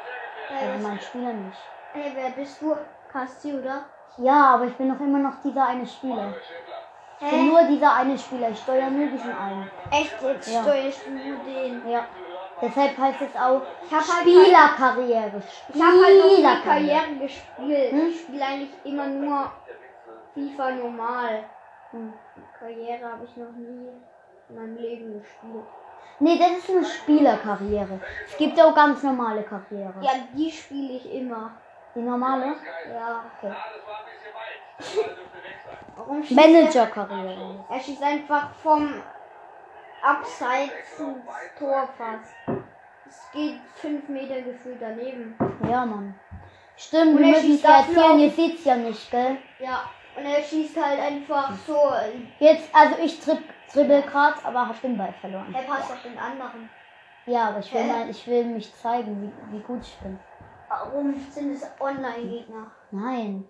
Hey, 0.48 0.68
Also 0.68 0.88
mein 0.88 1.00
Spieler 1.00 1.32
nicht. 1.32 1.62
hey, 1.92 2.12
wer 2.14 2.30
bist 2.30 2.60
du? 2.62 2.76
Kasti, 3.08 3.52
oder? 3.54 3.84
Ja, 4.18 4.54
aber 4.54 4.66
ich 4.66 4.74
bin 4.74 4.88
noch 4.88 5.00
immer 5.00 5.18
noch 5.18 5.42
dieser 5.42 5.66
eine 5.66 5.86
Spieler. 5.86 6.34
Ich 7.20 7.30
bin 7.30 7.48
nur 7.48 7.62
dieser 7.64 7.94
eine 7.94 8.18
Spieler. 8.18 8.50
Ich 8.50 8.60
steuere 8.60 8.90
nur 8.90 9.06
diesen 9.08 9.32
einen. 9.32 9.70
Echt, 9.90 10.20
jetzt 10.22 10.52
Ja. 10.52 10.62
steuerst 10.62 11.06
du 11.06 11.10
nur 11.10 11.36
den. 11.38 11.88
Ja. 11.88 12.06
Deshalb 12.64 12.96
heißt 12.96 13.20
es 13.20 13.36
auch 13.36 13.62
Ich 13.84 13.92
hab 13.92 14.08
halt 14.08 14.20
Spielerkarriere. 14.22 15.42
Ich 15.72 15.82
habe 15.82 16.04
halt 16.04 16.24
nie 16.24 16.32
Spielerkarriere. 16.34 16.96
Karriere 16.96 17.16
gespielt. 17.20 17.92
Hm? 17.92 18.08
Ich 18.08 18.20
spiele 18.20 18.44
eigentlich 18.44 18.70
immer 18.84 19.06
nur 19.06 19.52
FIFA 20.34 20.70
normal. 20.72 21.44
Hm. 21.90 22.12
Karriere 22.58 23.12
habe 23.12 23.24
ich 23.24 23.36
noch 23.36 23.52
nie 23.52 23.88
in 24.48 24.56
meinem 24.56 24.76
Leben 24.76 25.20
gespielt. 25.20 25.64
Nee, 26.20 26.38
das 26.38 26.58
ist 26.58 26.70
eine 26.70 26.84
Spielerkarriere. 26.84 28.00
Es 28.26 28.36
gibt 28.36 28.60
auch 28.60 28.74
ganz 28.74 29.02
normale 29.02 29.42
Karriere. 29.42 29.94
Ja, 30.00 30.12
die 30.32 30.50
spiele 30.50 30.94
ich 30.94 31.12
immer. 31.12 31.50
Die 31.94 32.00
normale? 32.00 32.54
Ja. 32.92 33.24
Okay. 33.38 33.54
er? 35.96 36.34
Managerkarriere. 36.34 37.64
Er 37.68 37.80
schießt 37.80 38.02
einfach 38.02 38.50
vom 38.62 38.94
Abseits 40.04 40.98
ins 40.98 41.58
Tor 41.58 41.88
fast. 41.96 42.34
Es 43.06 43.30
geht 43.32 43.60
fünf 43.76 44.08
Meter 44.08 44.42
gefühlt 44.42 44.76
daneben. 44.80 45.34
Ja, 45.68 45.86
Mann. 45.86 46.14
Stimmt, 46.76 47.14
Und 47.14 47.18
wir 47.20 47.26
müssen 47.28 47.54
es 47.54 47.64
erzählen, 47.64 48.18
ihr 48.18 48.30
seht's 48.30 48.64
ja 48.64 48.76
nicht, 48.76 49.10
gell? 49.10 49.38
Ja. 49.60 49.88
Und 50.16 50.26
er 50.26 50.42
schießt 50.42 50.76
halt 50.76 51.00
einfach 51.00 51.52
so. 51.66 51.76
Jetzt, 52.38 52.74
also 52.74 52.96
ich 53.02 53.18
trip, 53.20 53.42
dribbel 53.72 54.02
grad, 54.02 54.44
aber 54.44 54.68
hab 54.68 54.80
den 54.80 54.96
Ball 54.96 55.12
verloren. 55.20 55.54
Er 55.54 55.62
passt 55.62 55.90
auf 55.90 56.02
den 56.02 56.18
anderen. 56.18 56.68
Ja, 57.26 57.48
aber 57.48 57.60
ich 57.60 57.72
will 57.72 57.82
Hä? 57.82 57.88
mal, 57.88 58.10
ich 58.10 58.26
will 58.26 58.44
mich 58.44 58.74
zeigen, 58.74 59.22
wie, 59.22 59.56
wie 59.56 59.62
gut 59.62 59.80
ich 59.82 59.96
bin. 60.00 60.18
Warum 60.68 61.14
sind 61.30 61.52
es 61.54 61.66
Online-Gegner? 61.80 62.70
Nein. 62.90 63.48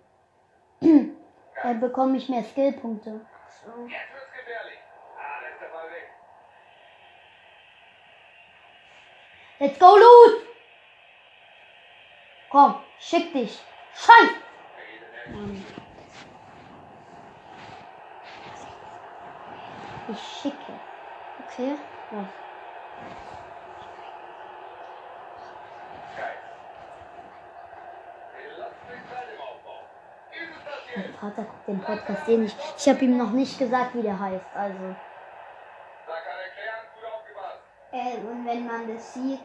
Dann 0.79 1.79
bekomme 1.79 2.17
ich 2.17 2.29
mehr 2.29 2.43
Skillpunkte. 2.43 3.21
So. 3.49 3.71
Jetzt 3.87 4.13
wird's 4.13 4.31
gefährlich. 4.31 4.79
Ah, 5.17 5.41
da 5.41 5.47
ist 5.49 5.61
der 5.61 5.67
Ball 5.67 5.89
weg. 5.91 6.09
Let's 9.59 9.79
go, 9.79 9.95
Loot! 9.95 10.41
Komm, 12.49 12.75
schick 12.99 13.31
dich. 13.33 13.59
Scheiß! 13.95 14.29
Mann. 15.31 15.65
Ich 20.07 20.19
schicke. 20.19 20.73
Okay. 21.47 21.77
Was? 22.11 22.27
Mein? 30.95 31.13
Vater 31.19 31.43
guckt 31.43 31.67
den 31.67 31.81
Podcast 31.81 32.27
eh 32.29 32.37
nicht. 32.37 32.55
Ich 32.77 32.87
habe 32.87 33.03
ihm 33.03 33.17
noch 33.17 33.31
nicht 33.31 33.57
gesagt, 33.57 33.95
wie 33.95 34.01
der 34.01 34.19
heißt. 34.19 34.45
Also. 34.53 34.95
Äh, 37.95 38.17
und 38.27 38.45
wenn 38.45 38.67
man 38.67 38.93
das 38.93 39.13
sieht, 39.13 39.39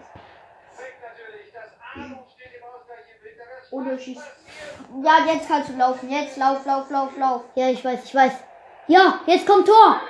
oder 3.70 3.96
schießt. 3.96 4.22
Ja, 5.04 5.24
jetzt 5.32 5.46
kannst 5.46 5.68
du 5.68 5.76
laufen. 5.76 6.10
Jetzt 6.10 6.36
lauf, 6.36 6.66
lauf, 6.66 6.90
lauf, 6.90 7.16
lauf. 7.16 7.42
Ja, 7.54 7.70
ich 7.70 7.84
weiß, 7.84 8.00
ich 8.04 8.12
weiß. 8.12 8.32
Ja, 8.88 9.20
jetzt 9.26 9.46
kommt 9.46 9.68
Tor. 9.68 10.00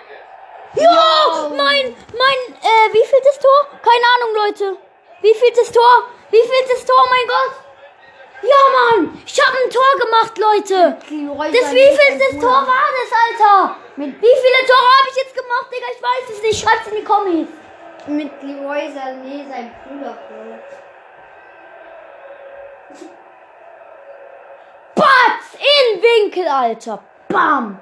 Ja, 0.75 1.49
mein, 1.51 1.95
mein, 2.23 2.39
äh, 2.63 2.87
wie 2.93 3.05
viel 3.05 3.21
das 3.23 3.39
Tor? 3.39 3.79
Keine 3.83 4.07
Ahnung, 4.15 4.47
Leute. 4.47 4.79
Wie 5.21 5.35
viel 5.35 5.53
das 5.55 5.71
Tor? 5.71 6.09
Wie 6.31 6.41
viel 6.41 6.65
das 6.73 6.87
Tor, 6.87 7.05
mein 7.11 7.29
Gott? 7.29 7.55
Ja, 8.43 8.61
Mann, 8.73 9.23
ich 9.27 9.39
habe 9.39 9.59
ein 9.59 9.69
Tor 9.69 9.93
gemacht, 10.01 10.39
Leute. 10.39 10.97
Das 10.97 11.75
wie 11.75 11.99
viel 11.99 12.19
das 12.19 12.41
Tor 12.41 12.67
war 12.67 12.89
das, 12.97 13.13
Alter? 13.13 13.77
Wie 13.97 14.07
viele 14.07 14.67
Tore 14.67 14.91
habe 14.99 15.09
ich 15.11 15.17
jetzt 15.17 15.35
gemacht, 15.37 15.67
Digga? 15.71 15.87
Ich 15.95 16.03
weiß 16.03 16.37
es 16.37 16.43
nicht. 16.43 16.65
Schreibt's 16.65 16.87
in 16.87 16.97
die 16.97 17.05
Kommis. 17.05 17.49
Mit 18.11 18.43
Leroy 18.43 18.89
Sané, 18.93 19.47
sein 19.49 19.71
Bruder. 19.85 20.17
Bro. 20.29 20.59
Batz 24.97 25.55
in 25.55 26.03
Winkel, 26.03 26.49
Alter. 26.49 27.05
Bam. 27.29 27.81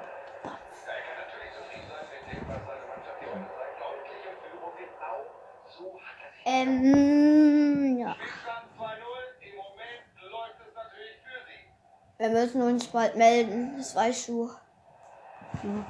Ähm, 6.45 7.97
ja. 7.97 8.15
Stand 8.43 8.65
2-0. 8.77 8.85
Im 9.41 9.55
Moment 9.55 10.03
läuft 10.31 10.59
es 10.67 10.73
natürlich 10.75 11.17
für 11.23 11.39
sie. 11.45 11.61
Wir 12.17 12.29
müssen 12.29 12.61
uns 12.61 12.87
bald 12.87 13.15
melden, 13.15 13.77
das 13.77 13.95
weißt 13.95 14.29
du. 14.29 14.49
Hübner. 15.61 15.85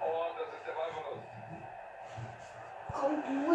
Und 0.00 0.38
das 0.38 0.48
ist 0.54 0.66
der 0.66 0.72
Ballverlust. 0.72 1.26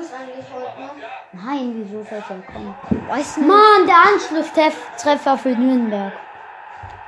Eigentlich 0.01 0.45
heute 0.51 0.81
noch? 0.81 0.95
Nein, 1.31 1.73
wieso 1.75 2.03
soll 2.03 2.23
er 2.27 2.51
kommen? 2.51 2.75
Weißt 3.07 3.37
du 3.37 3.41
Mann, 3.41 3.85
der 3.85 3.97
Anschlusstreffer 3.97 5.37
für 5.37 5.49
Nürnberg. 5.49 6.13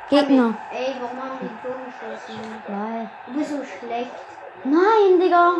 Gegner. 0.10 0.54
Ey, 0.72 0.94
warum 1.02 1.18
haben 1.18 1.40
die 1.42 1.48
Tor 1.66 1.76
geschossen? 1.86 2.40
Weil. 2.68 3.10
Du 3.26 3.34
bist 3.34 3.50
so 3.50 3.64
schlecht. 3.64 4.12
Nein, 4.64 5.20
Digga. 5.20 5.56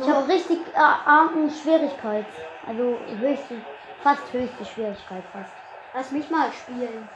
Ich 0.00 0.08
habe 0.08 0.28
richtig 0.28 0.60
äh, 0.74 0.78
argen 0.78 1.50
Schwierigkeit. 1.50 2.26
Also 2.66 2.98
höchste, 3.20 3.56
fast 4.02 4.32
höchste 4.32 4.64
Schwierigkeit 4.64 5.24
fast. 5.32 5.52
Lass 5.94 6.10
mich 6.10 6.30
mal 6.30 6.50
spielen. 6.52 7.08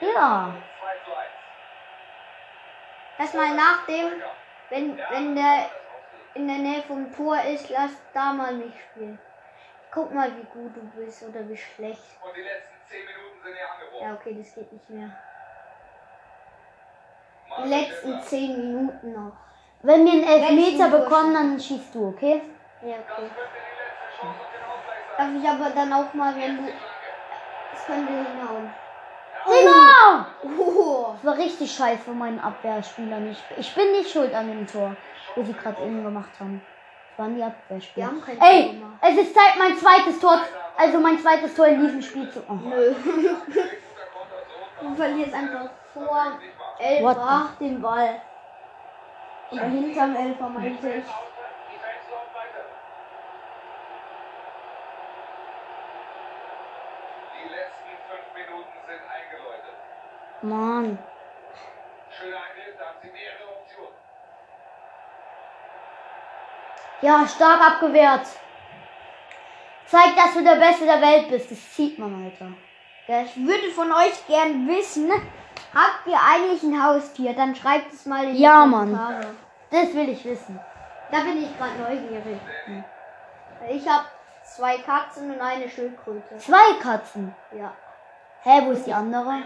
Ja. 0.00 0.54
2 0.78 0.94
zu 1.04 1.16
1. 1.16 1.28
Lass 3.18 3.34
mal 3.34 3.54
nach 3.54 3.86
dem, 3.86 4.12
wenn, 4.68 4.98
wenn 5.10 5.34
der 5.34 5.70
in 6.34 6.46
der 6.46 6.58
Nähe 6.58 6.82
vom 6.82 7.12
Tor 7.12 7.40
ist, 7.42 7.68
lass 7.70 7.92
da 8.12 8.32
mal 8.32 8.54
nicht 8.54 8.76
spielen. 8.78 9.18
Guck 9.92 10.14
mal, 10.14 10.30
wie 10.36 10.44
gut 10.44 10.76
du 10.76 10.80
bist 11.00 11.22
oder 11.24 11.48
wie 11.48 11.56
schlecht. 11.56 12.02
Und 12.24 12.36
die 12.36 12.42
letzten 12.42 12.76
10 12.88 13.00
Minuten 13.00 13.42
sind 13.42 13.54
hier 13.54 13.70
angebrochen. 13.70 14.02
Ja, 14.02 14.14
okay, 14.14 14.36
das 14.38 14.54
geht 14.54 14.72
nicht 14.72 14.90
mehr. 14.90 15.10
Die 17.64 17.68
letzten 17.68 18.22
10 18.22 18.56
Minuten 18.56 19.12
noch. 19.12 19.32
Wenn 19.82 20.04
wir 20.04 20.12
einen 20.12 20.24
Elfmeter 20.24 20.90
bekommen, 20.90 21.34
dann 21.34 21.60
schießt 21.60 21.94
du, 21.94 22.08
okay? 22.08 22.42
Ja, 22.82 22.96
okay. 22.98 23.30
Darf 25.16 25.28
ich 25.36 25.48
aber 25.48 25.70
dann 25.70 25.92
auch 25.92 26.14
mal, 26.14 26.34
wenn 26.36 26.58
du. 26.58 26.72
Das 27.72 27.86
könnte 27.86 28.12
hinhauen. 28.12 28.72
Digga! 29.46 30.26
Oh. 30.42 31.14
Das 31.14 31.24
war 31.24 31.38
richtig 31.38 31.72
scheiße 31.72 32.02
für 32.02 32.12
meinen 32.12 32.40
Abwehrspieler 32.40 33.18
nicht. 33.20 33.42
Ich 33.56 33.74
bin 33.74 33.92
nicht 33.92 34.10
schuld 34.10 34.34
an 34.34 34.48
dem 34.48 34.66
Tor, 34.66 34.96
wo 35.34 35.42
sie 35.42 35.52
gerade 35.52 35.82
eben 35.82 36.02
gemacht 36.02 36.30
haben. 36.38 36.62
Das 37.10 37.18
waren 37.18 37.36
die 37.36 37.42
Abwehrspieler. 37.42 38.06
Wir 38.06 38.12
haben 38.12 38.22
kein 38.24 38.40
Ey, 38.40 38.62
Tor 38.64 38.72
gemacht. 38.72 38.98
es 39.02 39.16
ist 39.18 39.34
Zeit, 39.34 39.56
mein 39.58 39.76
zweites 39.76 40.20
Tor, 40.20 40.40
also 40.76 40.98
mein 41.00 41.18
zweites 41.18 41.54
Tor 41.54 41.66
in 41.66 41.80
diesem 41.80 42.02
Spiel 42.02 42.30
zu. 42.30 42.42
Oh. 42.48 42.54
Nö. 42.54 42.94
Du 44.80 44.94
verlierst 44.94 45.34
einfach 45.34 45.70
vor 45.92 46.38
Elfer 46.78 47.50
den 47.60 47.82
Ball. 47.82 48.22
Oder 49.50 49.64
hinterm 49.64 50.16
Elfer 50.16 50.48
meinte 50.48 50.88
ich. 50.88 51.04
Die 51.04 51.78
Fans 51.78 52.06
laufen 52.10 52.34
weiter. 52.34 52.64
Die 57.34 57.48
letzten 57.48 57.92
5 58.08 58.34
Minuten 58.34 58.78
sind 58.86 59.02
eingeläutet. 59.10 59.76
Mann. 60.42 60.98
Ja, 67.02 67.26
stark 67.26 67.60
abgewehrt. 67.60 68.26
Zeig, 69.86 70.14
dass 70.16 70.34
du 70.34 70.44
der 70.44 70.56
Beste 70.56 70.84
der 70.84 71.00
Welt 71.00 71.28
bist. 71.30 71.50
Das 71.50 71.76
sieht 71.76 71.98
man, 71.98 72.24
Alter. 72.24 72.52
Ja, 73.08 73.22
ich 73.22 73.36
würde 73.36 73.70
von 73.74 73.90
euch 73.92 74.26
gern 74.26 74.68
wissen, 74.68 75.10
habt 75.10 76.06
ihr 76.06 76.18
eigentlich 76.32 76.62
ein 76.62 76.82
Haustier? 76.84 77.34
Dann 77.34 77.54
schreibt 77.56 77.92
es 77.92 78.06
mal 78.06 78.24
in 78.24 78.34
die 78.34 78.42
Ja, 78.42 78.66
Mann. 78.66 78.92
Kommentare. 78.94 79.34
Das 79.70 79.94
will 79.94 80.10
ich 80.10 80.24
wissen. 80.24 80.60
Da 81.10 81.20
bin 81.20 81.42
ich 81.42 81.58
gerade 81.58 81.78
neugierig. 81.78 82.38
Ich 83.68 83.88
habe 83.88 84.04
zwei 84.44 84.78
Katzen 84.78 85.32
und 85.32 85.40
eine 85.40 85.68
Schildkröte. 85.68 86.36
Zwei 86.36 86.74
Katzen. 86.80 87.34
Ja. 87.52 87.72
Hä, 88.42 88.62
wo 88.64 88.70
ist 88.70 88.86
die 88.86 88.92
andere? 88.94 89.42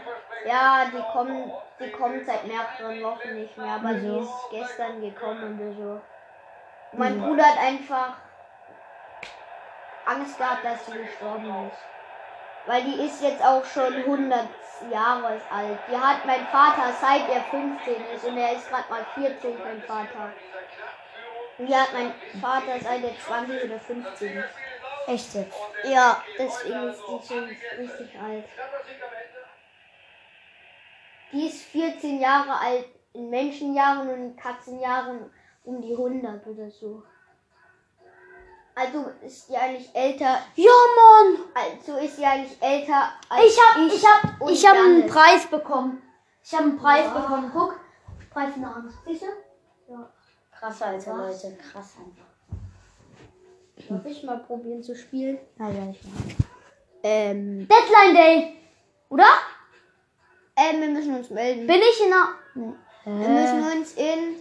Ja, 0.46 0.84
die 0.92 1.02
kommen, 1.12 1.52
die 1.80 1.90
kommen 1.90 2.24
seit 2.24 2.46
mehreren 2.46 3.02
Wochen 3.02 3.34
nicht 3.34 3.56
mehr, 3.58 3.74
aber 3.74 3.94
die 3.94 4.02
Wieso? 4.02 4.20
ist 4.20 4.50
gestern 4.50 5.00
gekommen 5.00 5.58
oder 5.58 5.72
so. 5.72 6.00
Mein 6.92 7.20
Bruder 7.20 7.44
hat 7.44 7.58
einfach 7.58 8.14
Angst 10.06 10.38
gehabt, 10.38 10.64
dass 10.64 10.86
sie 10.86 10.98
gestorben 10.98 11.68
ist. 11.68 11.78
Weil 12.66 12.82
die 12.82 13.04
ist 13.04 13.20
jetzt 13.22 13.44
auch 13.44 13.64
schon 13.64 13.94
100 13.94 14.46
Jahre 14.90 15.40
alt. 15.50 15.78
Die 15.90 15.96
hat 15.96 16.24
mein 16.24 16.46
Vater 16.46 16.92
seit 17.00 17.28
er 17.28 17.42
15 17.42 17.94
ist 18.14 18.24
und 18.24 18.38
er 18.38 18.52
ist 18.52 18.70
gerade 18.70 18.90
mal 18.90 19.04
14, 19.14 19.58
mein 19.64 19.82
Vater. 19.82 20.32
Und 21.58 21.66
die 21.66 21.74
hat 21.76 21.92
mein 21.92 22.14
Vater 22.40 22.78
seit 22.80 23.02
er 23.02 23.18
20 23.18 23.64
oder 23.64 23.80
15 23.80 24.36
ist. 24.38 24.54
Echt 25.06 25.34
jetzt? 25.34 25.56
Ja, 25.84 26.22
deswegen 26.38 26.88
ist 26.88 27.00
die 27.00 27.26
schon 27.34 27.44
richtig 27.44 28.20
alt. 28.20 28.44
Die 31.32 31.46
ist 31.48 31.62
14 31.64 32.20
Jahre 32.20 32.58
alt 32.58 32.86
in 33.12 33.28
Menschenjahren 33.30 34.08
und 34.08 34.14
in 34.14 34.36
Katzenjahren 34.36 35.30
um 35.64 35.80
die 35.82 35.92
100 35.92 36.46
oder 36.46 36.70
so. 36.70 37.02
Also 38.76 39.10
ist 39.24 39.48
die 39.48 39.56
eigentlich 39.56 39.94
älter, 39.94 40.38
Ja, 40.56 40.70
Mann. 40.96 41.44
also 41.54 41.96
ist 41.96 42.16
sie 42.16 42.24
eigentlich 42.26 42.60
älter 42.60 43.12
als 43.28 43.44
Ich 43.44 43.58
hab, 43.60 43.76
ich 43.86 44.04
hab, 44.04 44.40
und 44.40 44.52
ich 44.52 44.66
hab 44.66 44.74
einen. 44.76 45.06
Preis 45.06 45.46
bekommen. 45.46 46.02
Ich 46.42 46.52
hab 46.52 46.60
einen 46.62 46.76
Preis 46.76 47.06
Wow. 47.06 47.14
bekommen. 47.22 47.50
Guck. 47.54 47.80
Preis 48.30 48.56
in 48.56 48.62
der 48.62 48.74
Hand. 48.74 48.92
Du? 49.06 49.12
Ja. 49.92 50.10
Krass, 50.50 50.82
Alter, 50.82 51.18
Was? 51.18 51.44
Leute. 51.44 51.56
Krass 51.58 51.94
einfach. 51.98 52.33
Darf 53.88 54.06
ich 54.06 54.22
mal 54.22 54.38
probieren 54.38 54.82
zu 54.82 54.94
spielen? 54.94 55.38
Na 55.58 55.70
ja, 55.70 55.90
ich 55.90 56.04
weiß. 56.04 56.36
Ähm, 57.02 57.68
Deadline 57.68 58.14
Day. 58.14 58.52
Oder? 59.10 59.26
ähm, 60.56 60.80
wir 60.80 60.88
müssen 60.88 61.14
uns 61.14 61.30
melden. 61.30 61.66
Bin 61.66 61.76
ich 61.76 62.04
in 62.04 62.10
der. 62.10 62.28
Nee. 62.54 62.74
Wir 63.04 63.28
müssen 63.28 63.78
uns 63.78 63.92
in 63.94 64.36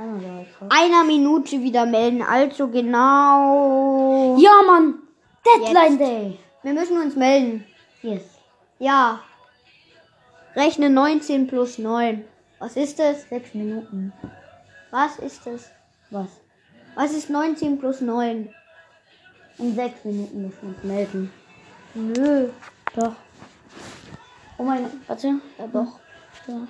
jetzt 0.00 0.72
einer 0.72 1.04
Minute 1.04 1.62
wieder 1.62 1.86
melden. 1.86 2.22
Also 2.22 2.68
genau. 2.68 4.36
Ja, 4.38 4.62
Mann. 4.66 5.00
Deadline 5.44 5.98
Day. 5.98 6.38
Wir 6.62 6.72
müssen 6.72 7.00
uns 7.00 7.16
melden. 7.16 7.64
Yes. 8.02 8.22
Ja. 8.78 9.20
Rechne 10.56 10.90
19 10.90 11.46
plus 11.46 11.78
9. 11.78 12.24
Was 12.58 12.76
ist 12.76 12.98
das? 12.98 13.28
Sechs 13.28 13.54
Minuten. 13.54 14.12
Was 14.90 15.18
ist 15.18 15.46
das? 15.46 15.70
Was? 16.10 16.28
Was 16.96 17.12
ist 17.12 17.30
19 17.30 17.78
plus 17.78 18.00
9? 18.00 18.52
In 19.58 19.74
sechs 19.74 20.04
Minuten 20.04 20.42
müssen 20.42 20.62
wir 20.62 20.68
uns 20.68 20.82
melden. 20.84 21.32
Nö. 21.94 22.50
Doch. 22.94 23.14
Oh 24.58 24.62
mein 24.62 24.82
Gott. 24.82 24.92
Warte. 25.06 25.40
Ja, 25.58 25.66
doch. 25.66 26.00
Ja. 26.46 26.66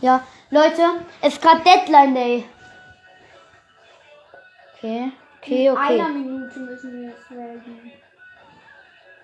ja, 0.00 0.26
Leute, 0.50 0.82
es 1.20 1.34
ist 1.34 1.42
gerade 1.42 1.62
Deadline 1.62 2.14
Day. 2.14 2.44
Okay. 4.76 5.12
Okay, 5.38 5.66
In 5.66 5.76
einer 5.76 6.04
okay. 6.04 6.12
Minute 6.12 6.58
müssen 6.60 7.02
wir 7.02 7.08
uns 7.08 7.30
melden. 7.30 7.92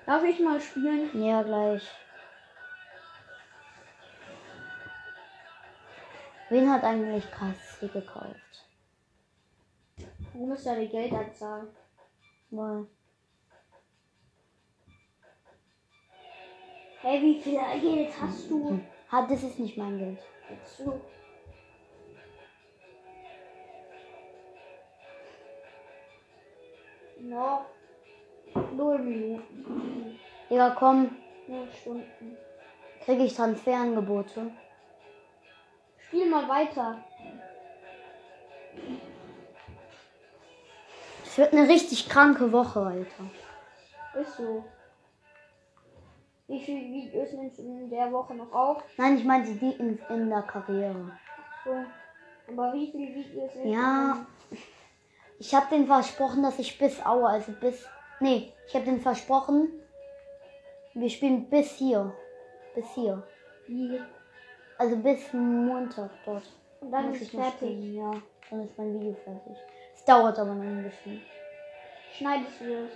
Darf 0.07 0.25
ich 0.25 0.41
mal 0.41 0.61
spielen? 0.61 1.23
Ja, 1.23 1.43
gleich. 1.43 1.83
Wen 6.51 6.71
hat 6.73 6.83
eigentlich 6.83 7.31
Kassi 7.31 7.89
gekauft? 7.89 8.67
Du 10.33 10.47
musst 10.47 10.67
deine 10.67 10.89
Geldanzahl. 10.89 11.69
Weil 12.51 12.87
Hey, 17.01 17.23
wie 17.23 17.41
viel 17.41 17.61
Geld 17.81 18.13
hast 18.21 18.51
du? 18.51 18.81
hat, 19.09 19.31
das 19.31 19.43
ist 19.43 19.59
nicht 19.59 19.77
mein 19.77 19.99
Geld. 19.99 20.19
So. 20.65 21.01
Noch 27.21 27.67
null 28.77 28.99
Minuten. 28.99 30.19
Digga, 30.51 30.71
komm, 30.71 31.17
Null 31.47 31.69
Stunden. 31.73 32.37
kriege 33.05 33.25
ich 33.25 33.35
Transferangebote. 33.35 34.51
Spiel 36.07 36.29
mal 36.29 36.49
weiter. 36.49 37.05
Es 41.39 41.43
wird 41.43 41.53
eine 41.53 41.69
richtig 41.69 42.09
kranke 42.09 42.51
Woche, 42.51 42.81
Alter. 42.81 44.21
Ist 44.21 44.39
so. 44.39 44.65
Wie 46.49 46.61
viele 46.61 46.81
Videos 46.81 47.33
nimmst 47.33 47.61
du 47.61 47.63
in 47.63 47.89
der 47.89 48.11
Woche 48.11 48.35
noch 48.35 48.53
auf? 48.53 48.83
Nein, 48.97 49.19
ich 49.19 49.25
meinte 49.25 49.53
die 49.53 49.71
in, 49.71 50.01
in 50.09 50.31
der 50.31 50.43
Karriere. 50.43 51.13
So. 51.65 51.71
Aber 52.49 52.73
wie 52.73 52.91
viele 52.91 53.15
Videos 53.15 53.55
nimmst 53.55 53.73
Ja, 53.73 54.27
ich 55.39 55.55
habe 55.55 55.67
den 55.71 55.87
versprochen, 55.87 56.43
dass 56.43 56.59
ich 56.59 56.77
bis 56.77 57.07
Aue, 57.07 57.29
also 57.29 57.53
bis. 57.53 57.87
Nee, 58.19 58.53
ich 58.67 58.75
habe 58.75 58.87
den 58.87 59.01
versprochen, 59.01 59.69
wir 60.95 61.09
spielen 61.09 61.49
bis 61.49 61.71
hier. 61.77 62.13
Bis 62.75 62.87
hier. 62.97 63.23
Wie? 63.69 64.01
Also 64.77 64.97
bis 64.97 65.33
Montag 65.33 66.11
dort. 66.25 66.43
Und 66.81 66.91
dann 66.91 67.15
ist 67.15 67.23
ich 67.23 67.31
fertig. 67.31 67.55
spielen, 67.55 67.95
Ja, 67.95 68.11
dann 68.51 68.65
ist 68.65 68.77
mein 68.77 68.93
Video 68.93 69.15
fertig. 69.23 69.57
Dauert 70.09 70.39
aber 70.39 70.55
noch 70.55 70.63
ein 70.63 70.85
bisschen. 70.85 71.21
Schneidest 72.17 72.61
du 72.61 72.65
das? 72.65 72.93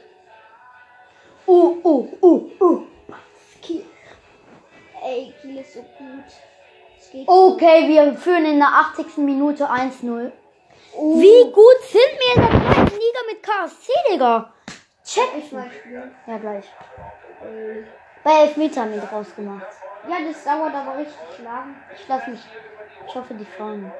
Uh, 1.46 1.76
uh, 1.84 2.08
uh, 2.22 2.50
uh. 2.58 2.86
Kiel. 3.60 3.84
Ey, 5.04 5.34
Kiel 5.42 5.58
ist 5.58 5.74
so 5.74 5.82
gut. 5.82 7.26
Okay, 7.26 7.86
wir 7.88 8.14
führen 8.14 8.46
in 8.46 8.58
der 8.58 8.68
80. 8.68 9.18
Minute 9.18 9.70
1-0. 9.70 10.32
Oh. 10.94 11.20
Wie 11.20 11.52
gut 11.52 11.82
sind 11.82 12.12
wir 12.18 12.34
in 12.34 12.50
der 12.50 12.60
zweiten 12.60 12.94
Liga 12.94 13.20
mit 13.28 13.42
KSC, 13.42 13.92
Digga? 14.10 14.54
Check. 15.04 15.28
Ich 15.36 15.52
mal. 15.52 15.70
Ja, 16.26 16.38
gleich. 16.38 16.64
Ey. 17.44 17.84
Bei 18.24 18.44
Elfmeter 18.44 18.80
haben 18.80 18.94
wir 18.94 19.02
draus 19.02 19.34
gemacht. 19.36 19.66
Ja, 20.08 20.16
das 20.26 20.42
dauert 20.44 20.74
aber 20.74 20.96
richtig 20.96 21.44
lang. 21.44 21.76
Ich 21.94 22.08
lass 22.08 22.26
mich. 22.26 22.40
Ich 23.06 23.14
hoffe, 23.14 23.34
die 23.34 23.44
faulen. 23.44 23.92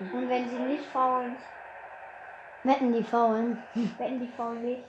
Und 0.00 0.28
wenn 0.30 0.48
sie 0.48 0.56
nicht 0.56 0.84
faulen, 0.86 1.36
Wetten 2.64 2.92
die 2.92 3.02
faulen. 3.02 3.62
wenn 3.98 4.20
die 4.20 4.32
faulen 4.36 4.62
nicht. 4.62 4.84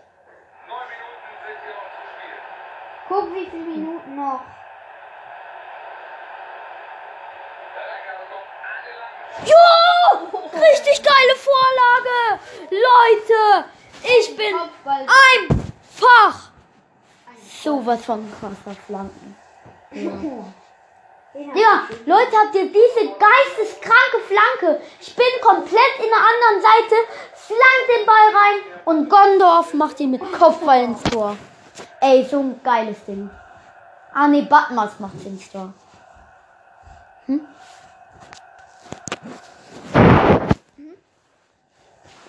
Neun 0.68 0.88
Minuten 0.90 1.30
sind 1.46 1.60
hier 1.64 1.74
noch 1.74 1.90
zu 1.90 2.02
spielen. 2.14 2.44
Guck, 3.08 3.34
wie 3.34 3.50
viele 3.50 3.64
Minuten 3.64 4.16
noch. 4.16 4.42
Jo! 9.46 9.64
Richtig 10.54 11.04
geile 11.04 11.36
Vorlage! 11.36 12.40
Leute! 12.70 13.70
Ich 14.04 14.36
bin 14.36 14.56
einfach 14.56 16.52
sowas 17.64 18.06
von 18.06 18.32
krasser 18.40 18.76
Flanken. 18.86 19.36
Ja, 21.56 21.88
ich 21.90 22.06
Leute, 22.06 22.38
habt 22.38 22.56
ihr 22.56 22.66
diese 22.66 23.08
geisteskranke 23.08 24.20
Flanke? 24.28 24.82
Ich 25.00 25.16
bin 25.16 25.26
komplett 25.42 25.98
in 25.98 26.10
der 26.10 26.20
anderen 26.20 26.62
Seite, 26.62 26.96
flank 27.48 27.84
den 27.90 28.06
Ball 28.06 28.30
rein 28.40 28.60
und 28.86 29.10
Gondorf 29.10 29.74
macht 29.74 30.00
ihn 30.00 30.12
mit 30.12 30.22
Kopfball 30.32 30.84
ins 30.84 31.04
Tor. 31.04 31.36
Ey, 32.00 32.26
so 32.26 32.40
ein 32.40 32.62
geiles 32.64 33.04
Ding. 33.06 33.30
Ah, 34.14 34.28
nee, 34.28 34.42
Batmas 34.42 35.00
macht 35.00 35.26
ins 35.26 35.52
Tor. 35.52 35.74
Hm? 37.26 37.48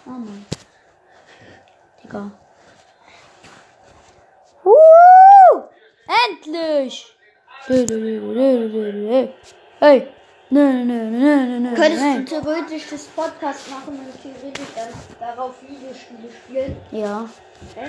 Oh 0.07 0.11
Mann. 0.11 0.47
Digga. 2.03 2.31
Uh, 4.65 5.63
endlich! 6.27 7.17
Hey! 9.81 10.15
Nö, 10.55 10.85
nö, 10.85 11.11
nö, 11.11 11.59
nö, 11.59 11.75
Könntest 11.75 12.19
du 12.19 12.25
theoretisch 12.25 12.87
das 12.89 13.07
Podcast 13.07 13.69
machen 13.73 13.99
und 13.99 14.23
theoretisch 14.23 14.73
dann 14.77 14.93
darauf 15.19 15.61
Videospiele 15.63 16.29
spielen? 16.31 16.77
Ja, 16.93 17.29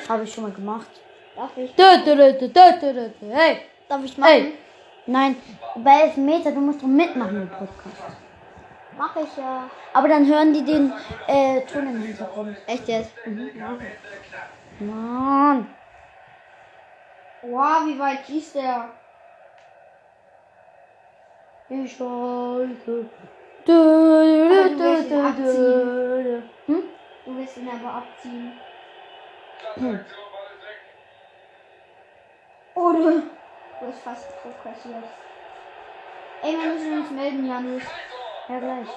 habe 0.10 0.24
ich 0.24 0.34
schon 0.34 0.46
mal 0.46 0.52
gemacht. 0.52 0.88
Darf 1.36 1.56
ich? 1.58 1.76
Hey! 1.78 3.58
Darf 3.88 4.04
ich 4.04 4.18
machen? 4.18 4.32
Hey! 4.32 4.54
Nein, 5.06 5.36
bei 5.76 6.02
Elfmeter, 6.06 6.52
du 6.54 6.60
musst 6.60 6.82
doch 6.82 6.88
mitmachen 6.88 7.44
im 7.44 7.50
Podcast. 7.50 8.18
Mach 8.98 9.16
ich 9.16 9.38
ja. 9.38 9.70
Aber 9.94 10.08
dann 10.08 10.26
hören 10.26 10.52
die 10.52 10.66
den 10.66 10.92
äh, 11.28 11.62
Ton 11.72 11.88
im 11.88 12.02
Hintergrund. 12.02 12.58
Echt 12.66 12.88
jetzt? 12.88 13.12
Mann! 14.80 15.68
Wow, 17.44 17.86
wie 17.86 18.00
weit 18.00 18.26
schießt 18.26 18.56
der? 18.56 18.90
Ich 21.84 22.00
Aber 22.00 22.60
du 22.86 23.10
dö, 23.68 25.28
abziehen. 25.28 25.44
dö. 25.44 26.42
Hm? 26.68 26.84
Du 27.26 27.38
willst 27.38 27.58
ihn 27.58 27.70
aber 27.70 27.94
abziehen. 27.96 28.54
Oh, 32.76 32.92
du. 32.94 33.22
Du 33.80 33.88
hast 33.88 34.02
fast 34.04 34.30
drauf 34.32 34.64
kassiert. 34.64 35.04
Ey, 36.44 36.54
wir 36.54 36.74
müssen 36.74 36.98
uns 37.00 37.12
melden, 37.12 37.46
Janus. 37.48 37.84
Ja, 38.48 38.60
gleich. 38.60 38.88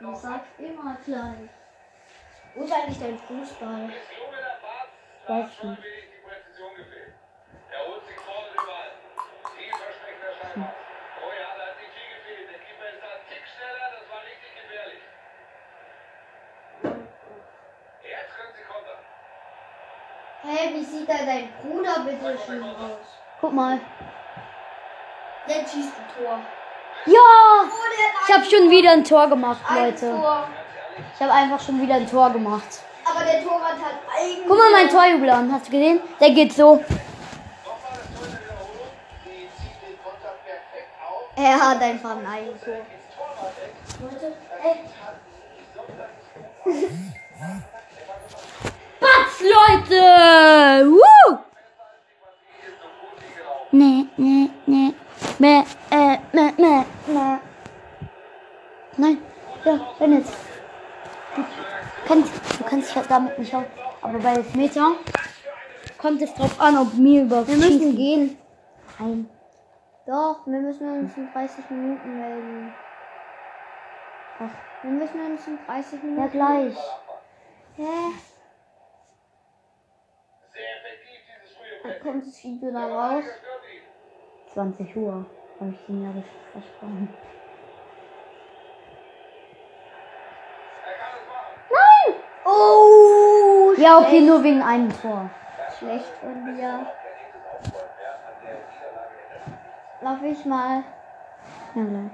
Du 0.00 0.14
sagst 0.14 0.52
immer 0.58 0.96
gleich. 1.04 1.48
Wo 2.54 2.64
ist 2.64 2.72
eigentlich 2.72 2.98
dein 3.00 3.18
Fußball? 3.18 3.90
Weiß 5.26 5.54
schon 5.56 5.70
nicht. 5.70 5.82
wenig 5.82 6.04
die 6.14 6.20
Präzision 6.26 6.74
gefehlt. 6.76 7.14
Er 7.70 7.86
holt 7.86 8.06
sich 8.06 8.16
vorne 8.16 8.48
den 8.48 8.66
Ball. 8.66 8.90
Vielversprechender 9.56 10.32
Scheinpass. 10.40 10.74
Oh 11.18 11.32
ja, 11.34 11.48
da 11.58 11.62
hat 11.68 11.76
nicht 11.82 11.92
viel 11.92 12.08
gefehlt. 12.16 12.46
Der 12.50 12.58
Keeper 12.64 12.88
ist 12.94 13.02
da 13.02 13.08
einen 13.12 13.26
Tick 13.28 13.44
schneller. 13.44 13.86
Das 13.98 14.04
war 14.08 14.20
richtig 14.24 14.50
gefährlich. 14.58 15.02
Jetzt 18.02 18.32
können 18.36 18.52
sie 18.56 18.64
kontern. 18.64 19.02
Hey, 20.50 20.72
wie 20.74 20.82
sieht 20.82 21.06
da 21.06 21.14
dein 21.26 21.50
Bruder 21.62 22.00
bitte 22.06 22.38
schön 22.46 22.62
aus? 22.62 23.06
Guck 23.38 23.52
mal. 23.52 23.78
Der 25.46 25.54
schießt 25.56 25.92
ein 25.92 26.24
Tor. 26.24 26.38
Ja! 27.04 27.20
Oh, 27.64 28.26
Ich 28.26 28.34
habe 28.34 28.44
schon 28.46 28.70
wieder 28.70 28.92
ein 28.92 29.04
Tor 29.04 29.28
gemacht, 29.28 29.60
Leute. 29.74 30.18
Ich 31.14 31.20
habe 31.20 31.32
einfach 31.32 31.60
schon 31.60 31.78
wieder 31.82 31.96
ein 31.96 32.06
Tor 32.06 32.30
gemacht. 32.30 32.80
Aber 33.04 33.24
der 33.24 33.42
Torwart 33.42 33.72
hat 33.72 33.98
eigentlich. 34.16 34.46
Guck 34.48 34.56
mal 34.56 34.72
mein 34.72 34.88
Torjubel 34.88 35.28
an. 35.28 35.52
Hast 35.52 35.66
du 35.66 35.70
gesehen? 35.72 36.00
Der 36.18 36.30
geht 36.30 36.54
so. 36.54 36.82
Er 41.36 41.60
hat 41.60 41.82
einfach 41.82 42.16
ein 42.16 42.26
Eigentor. 42.26 42.86
Batz, 46.64 47.62
Leute! 49.40 50.90
Woo! 50.90 51.38
Nee, 53.72 54.06
nee, 54.16 54.50
nee. 54.66 54.94
Meh, 55.38 55.64
äh, 55.90 56.18
meh, 56.32 56.52
meh, 56.58 56.84
meh. 57.06 57.38
Nein, 58.96 59.18
ja, 59.64 59.78
Dennis. 60.00 60.26
Du 61.36 61.44
kannst, 62.06 62.32
du 62.58 62.64
kannst 62.64 62.88
dich 62.88 62.96
halt 62.96 63.10
damit 63.10 63.38
nicht 63.38 63.54
auf. 63.54 63.64
Aber 64.02 64.18
bei 64.18 64.34
Elfmeter 64.34 64.92
kommt 65.98 66.22
es 66.22 66.34
drauf 66.34 66.60
an, 66.60 66.78
ob 66.78 66.94
mir 66.94 67.22
überhaupt 67.22 67.48
Wir 67.48 67.56
müssen 67.56 67.94
gehen. 67.96 68.38
Nein. 68.98 69.28
Doch, 70.06 70.46
wir 70.46 70.58
müssen 70.60 70.88
uns 71.00 71.16
in 71.16 71.30
30 71.32 71.70
Minuten 71.70 72.18
melden. 72.18 72.74
Ach, 74.40 74.82
Wir 74.82 74.90
müssen 74.90 75.20
uns 75.20 75.46
in 75.46 75.58
30 75.66 76.02
Minuten. 76.02 76.20
ja, 76.22 76.26
gleich. 76.28 76.76
Hä? 77.76 77.84
Sehr 80.52 80.70
effektiv, 80.76 81.20
dieses 81.42 81.56
frühe 81.56 81.68
Dann 81.70 81.70
Feld. 81.70 81.77
Kommt 82.02 82.26
das 82.26 82.44
Video 82.44 82.72
da 82.72 82.86
raus. 82.86 83.24
Das 83.24 83.36
stört 83.36 83.62
ihn. 83.72 84.84
20 84.84 84.96
Uhr. 84.96 85.26
Habe 85.60 85.70
ich 85.70 85.86
den 85.86 86.02
ja 86.02 86.22
versprochen. 86.52 87.08
Er 90.84 90.98
machen. 91.26 92.14
Oh! 92.44 93.74
Ja, 93.76 93.98
okay, 93.98 94.20
nur 94.20 94.42
wegen 94.42 94.62
einem 94.62 94.90
Tor. 95.00 95.30
Schlecht 95.78 96.06
von 96.20 96.56
dir. 96.56 96.86
Lauf 100.00 100.22
ich 100.22 100.44
mal. 100.44 100.84
Ja, 101.74 101.84
gleich. 101.84 102.10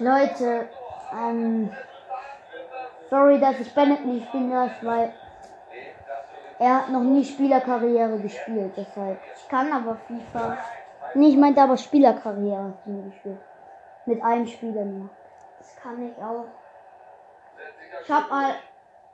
Leute, 0.00 0.68
ähm, 1.12 1.70
sorry, 3.10 3.38
dass 3.40 3.58
ich 3.60 3.74
Bennett 3.74 4.04
nicht 4.04 4.26
spielen 4.28 4.50
lasse, 4.50 4.74
weil 4.82 5.12
er 6.58 6.74
hat 6.76 6.88
noch 6.90 7.02
nie 7.02 7.24
Spielerkarriere 7.24 8.18
gespielt, 8.18 8.72
deshalb. 8.76 9.18
Ich 9.36 9.48
kann 9.48 9.72
aber 9.72 9.96
FIFA. 10.06 10.58
Nee, 11.14 11.28
ich 11.28 11.36
meinte 11.36 11.62
aber 11.62 11.76
Spielerkarriere 11.76 12.74
er 12.86 13.02
gespielt. 13.10 13.38
Mit 14.06 14.22
einem 14.22 14.46
Spieler 14.46 14.84
nur. 14.84 15.08
Das 15.58 15.76
kann 15.76 16.02
ich 16.06 16.16
auch. 16.22 16.46
Ich 18.04 18.10
hab 18.10 18.30
mal, 18.30 18.50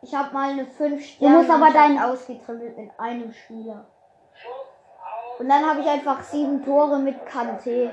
ich 0.02 0.14
hab 0.14 0.32
mal 0.32 0.50
eine 0.50 0.66
5 0.66 0.96
Du 0.96 1.00
Sterne 1.04 1.36
musst 1.38 1.50
aber 1.50 1.70
dein- 1.70 1.98
ausgetribbelt 1.98 2.76
mit 2.76 2.90
einem 2.98 3.32
Spieler. 3.32 3.84
Und 5.38 5.48
dann 5.48 5.68
habe 5.68 5.80
ich 5.80 5.88
einfach 5.88 6.20
sieben 6.22 6.64
Tore 6.64 6.98
mit 6.98 7.26
Kante, 7.26 7.92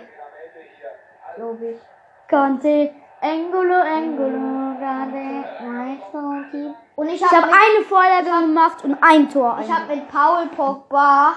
glaube 1.35 1.65
ich. 1.71 1.79
Kante, 2.27 2.91
Engolo, 3.19 3.79
Engolo, 3.81 4.60
Kante, 4.81 5.43
Meister, 5.63 6.75
Und 6.95 7.07
ich 7.07 7.23
habe 7.23 7.35
habe 7.35 7.45
mit, 7.45 7.55
eine 7.55 7.85
Vorlage 7.85 8.47
gemacht 8.47 8.83
und 8.83 8.97
ein 8.99 9.29
Tor. 9.29 9.59
ich 9.61 9.71
hab 9.71 9.87
mit 9.87 10.07
Paul 10.07 10.47
Pogba 10.47 11.33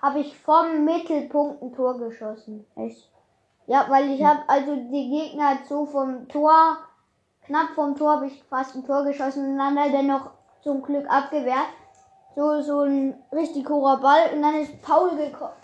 habe 0.00 0.18
ich 0.18 0.36
vom 0.36 0.84
Mittelpunkt 0.84 1.62
ein 1.62 1.72
Tor 1.72 1.96
geschossen. 1.98 2.66
Echt? 2.74 3.08
Ja, 3.68 3.86
weil 3.88 4.10
ich 4.10 4.24
habe 4.24 4.40
also 4.48 4.74
die 4.74 5.10
Gegner 5.10 5.58
so 5.68 5.86
vom 5.86 6.26
Tor 6.28 6.78
knapp 7.46 7.70
vom 7.74 7.94
Tor 7.94 8.16
habe 8.16 8.26
ich 8.26 8.42
fast 8.50 8.74
ein 8.74 8.84
Tor 8.84 9.04
geschossen 9.04 9.52
und 9.52 9.58
dann 9.58 9.78
hat 9.78 9.92
er 9.92 10.02
noch 10.02 10.30
zum 10.62 10.82
Glück 10.82 11.08
abgewehrt. 11.08 11.68
So, 12.34 12.62
so 12.62 12.80
ein 12.80 13.14
richtig 13.30 13.68
hoher 13.68 13.98
Ball 13.98 14.30
und 14.34 14.40
dann 14.42 14.54
ist 14.54 14.80
Paul, 14.80 15.10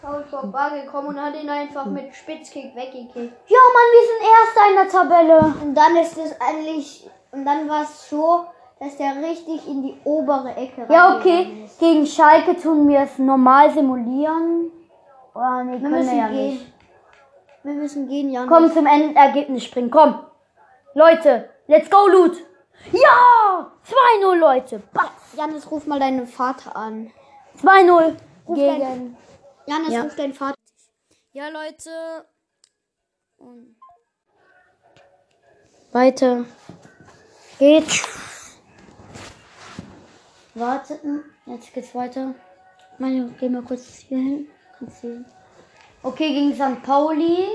Paul 0.03 0.25
Pogba 0.31 0.69
gekommen 0.69 1.09
und 1.09 1.23
hat 1.23 1.35
ihn 1.35 1.49
einfach 1.49 1.87
mit 1.87 2.15
Spitzkick 2.15 2.77
weggekickt. 2.77 3.17
Ja, 3.47 3.59
Mann, 3.75 3.89
wir 3.95 4.05
sind 4.07 4.23
Erster 4.37 4.69
in 4.69 4.75
der 4.77 4.89
Tabelle. 4.89 5.55
Und 5.65 5.75
dann 5.75 5.97
ist 5.97 6.19
es 6.19 6.39
eigentlich, 6.41 7.09
und 7.33 7.47
dann 7.47 7.67
war 7.71 7.83
es 7.85 8.11
so, 8.11 8.45
dass 8.81 8.97
der 8.99 9.17
richtig 9.17 9.67
in 9.67 9.83
die 9.83 9.97
obere 10.05 10.55
Ecke 10.57 10.87
Ja, 10.91 11.17
okay. 11.17 11.65
ist. 11.65 11.81
Gegen 11.81 12.07
Schalke 12.07 12.55
tun 12.61 12.87
wir 12.87 13.01
es 13.01 13.19
normal 13.19 13.71
simulieren. 13.71 14.71
Oh, 15.35 15.63
nee, 15.65 15.81
Wir 15.81 15.89
müssen 15.89 16.19
ja 16.19 16.29
gehen. 16.29 16.49
nicht. 16.53 16.73
Wir 17.63 17.73
müssen 17.75 18.09
gehen, 18.09 18.31
Jan. 18.31 18.47
Komm 18.47 18.71
zum 18.71 18.87
Endergebnis 18.87 19.65
springen, 19.65 19.91
komm. 19.91 20.19
Leute, 20.95 21.49
let's 21.67 21.89
go, 21.91 22.07
Loot. 22.09 22.37
Ja! 22.93 23.73
2-0, 24.21 24.35
Leute. 24.37 24.79
Batz. 24.93 25.35
Janis, 25.37 25.71
ruf 25.71 25.87
mal 25.87 25.99
deinen 26.01 26.27
Vater 26.27 26.75
an. 26.77 27.11
2-0 27.63 28.17
Ruf 28.47 28.57
gegen... 28.57 29.17
Janis, 29.67 29.93
Ja. 29.93 30.03
ruf 30.03 30.17
deinen 30.17 30.35
Vater. 30.35 30.55
Ja, 31.33 31.49
Leute. 31.49 32.27
Und 33.37 33.77
weiter 35.93 36.45
geht's. 37.59 38.57
Warten. 40.55 41.25
Jetzt 41.47 41.73
geht's 41.73 41.95
weiter. 41.95 42.35
Meine, 42.99 43.29
geh 43.39 43.49
mal 43.49 43.63
kurz 43.63 43.99
hier 43.99 44.19
hin. 44.19 44.49
Kannst 44.79 45.05
du- 45.05 45.25
Okay, 46.03 46.33
gegen 46.33 46.55
St. 46.55 46.83
Pauli 46.83 47.49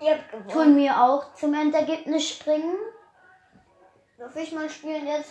Ihr 0.00 0.12
habt 0.12 0.30
gewonnen. 0.32 0.48
tun 0.48 0.76
wir 0.76 1.00
auch 1.02 1.34
zum 1.34 1.54
Endergebnis 1.54 2.28
springen. 2.28 2.74
Darf 4.20 4.36
ich 4.36 4.52
mal 4.52 4.68
spielen 4.68 5.06
jetzt? 5.06 5.30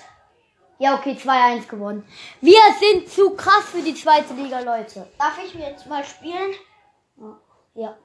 Ja, 0.80 0.96
okay, 0.96 1.12
2-1 1.12 1.68
gewonnen. 1.68 2.04
Wir 2.42 2.60
sind 2.80 3.08
zu 3.08 3.36
krass 3.36 3.66
für 3.66 3.84
die 3.84 3.94
zweite 3.94 4.34
Liga, 4.34 4.62
Leute. 4.62 5.08
Darf 5.20 5.38
ich 5.44 5.54
mir 5.54 5.70
jetzt 5.70 5.86
mal 5.86 6.04
spielen? 6.04 6.56
Ja. 7.76 7.96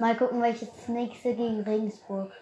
Mal 0.00 0.16
gucken, 0.16 0.42
welches 0.42 0.88
nächste 0.88 1.36
gegen 1.36 1.60
Regensburg. 1.60 2.32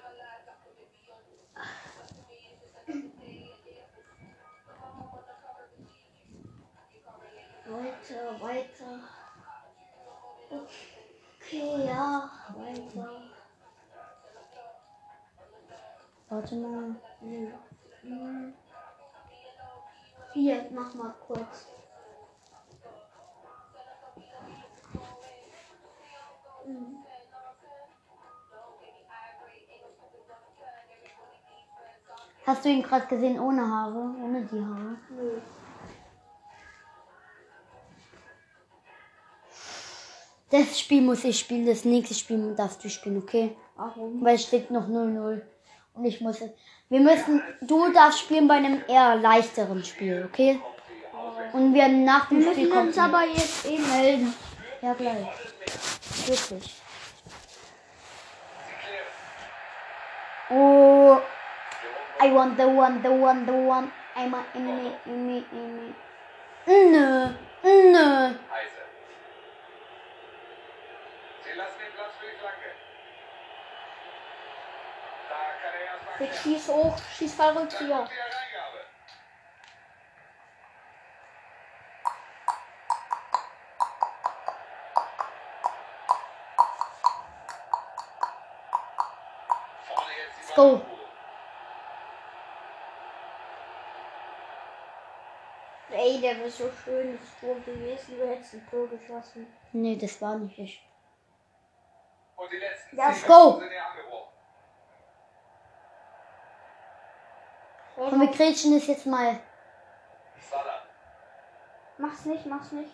Weiter, 7.67 8.41
weiter. 8.41 9.01
Okay, 10.51 11.87
ja, 11.87 12.31
weiter. 12.57 13.32
Warte 16.33 16.57
mal. 16.57 16.97
Hm. 17.21 18.55
Hier, 20.33 20.67
mach 20.73 20.95
mal 20.95 21.15
kurz. 21.27 21.67
Hast 32.47 32.65
du 32.65 32.69
ihn 32.71 32.83
gerade 32.83 33.07
gesehen 33.09 33.39
ohne 33.39 33.69
Haare? 33.69 34.15
Ohne 34.25 34.47
die 34.47 34.65
Haare? 34.65 34.97
Nö. 35.11 35.39
Das 40.49 40.81
Spiel 40.81 41.03
muss 41.03 41.25
ich 41.25 41.39
spielen, 41.39 41.67
das 41.67 41.85
nächste 41.85 42.15
Spiel 42.15 42.55
darfst 42.55 42.83
du 42.83 42.89
spielen, 42.89 43.19
okay? 43.19 43.55
Warum? 43.77 44.25
Weil 44.25 44.37
es 44.37 44.45
steht 44.45 44.71
noch 44.71 44.89
0-0. 44.89 45.52
Und 45.95 46.05
ich 46.05 46.21
muss. 46.21 46.41
Wir 46.89 47.01
müssen. 47.01 47.43
Du 47.61 47.93
darfst 47.93 48.21
spielen 48.21 48.49
bei 48.49 48.55
einem 48.55 48.83
eher 48.89 49.17
leichteren 49.17 49.85
Spiel, 49.85 50.29
okay? 50.31 50.61
Und 51.53 51.75
wir 51.75 51.89
nach 51.89 52.29
dem 52.29 52.41
Wir 52.41 52.53
Spiel 52.53 52.65
müssen 52.65 52.75
kommen. 52.75 52.89
uns 52.89 52.99
aber 52.99 53.25
jetzt 53.25 53.67
eh 53.67 53.79
melden. 53.79 54.35
Ja, 54.81 54.95
gleich. 54.95 55.27
Wirklich. 56.27 56.81
Oh. 60.51 61.21
I 62.21 62.31
want 62.33 62.57
the 62.57 62.65
one, 62.67 63.01
the 63.03 63.09
one, 63.11 63.45
the 63.47 63.53
one. 63.53 63.91
Einmal 64.15 64.45
in 64.55 64.67
me, 64.67 64.93
in 65.07 65.27
me, 65.27 65.45
in 65.53 65.77
me. 65.77 65.95
Nö, 66.67 67.29
nö. 67.65 68.35
Heise. 68.51 68.83
Sie 71.45 71.59
lassen 71.59 71.79
den 71.81 71.93
Platz 71.97 72.13
für 72.21 72.27
die 72.27 72.37
Flanke. 72.39 72.71
Da 75.31 75.37
kann 75.63 75.73
er 75.75 75.85
erstmal 75.93 76.12
Jetzt 76.23 76.43
schieß 76.43 76.69
hoch, 76.69 76.97
schieß 77.19 77.35
verrückt 77.35 77.77
hier. 77.79 78.09
Let's 90.39 90.55
go. 90.55 90.81
Ey, 95.91 96.21
der 96.21 96.37
wäre 96.39 96.51
so 96.51 96.71
schön 96.85 97.19
das 97.19 97.41
Tor 97.41 97.57
gewesen. 97.63 98.17
Du 98.17 98.29
hättest 98.29 98.55
ein 98.55 98.69
Tor 98.71 98.87
geschossen. 98.87 99.53
Nee, 99.73 99.97
das 99.97 100.23
war 100.23 100.37
nicht 100.37 100.57
ich. 100.57 100.89
Und 102.37 102.53
die 102.53 102.59
letzten 102.59 102.97
zehn 102.97 103.27
go. 103.27 103.45
Minuten 103.45 103.61
sind 103.61 103.73
ja 103.73 103.89
angebrochen. 103.89 104.33
Und 108.11 108.21
wir 108.21 108.29
grätschen 108.29 108.77
es 108.77 108.87
jetzt 108.89 109.07
mal. 109.07 109.39
Mach's 111.99 112.25
nicht, 112.25 112.45
mach's 112.47 112.73
nicht. 112.73 112.91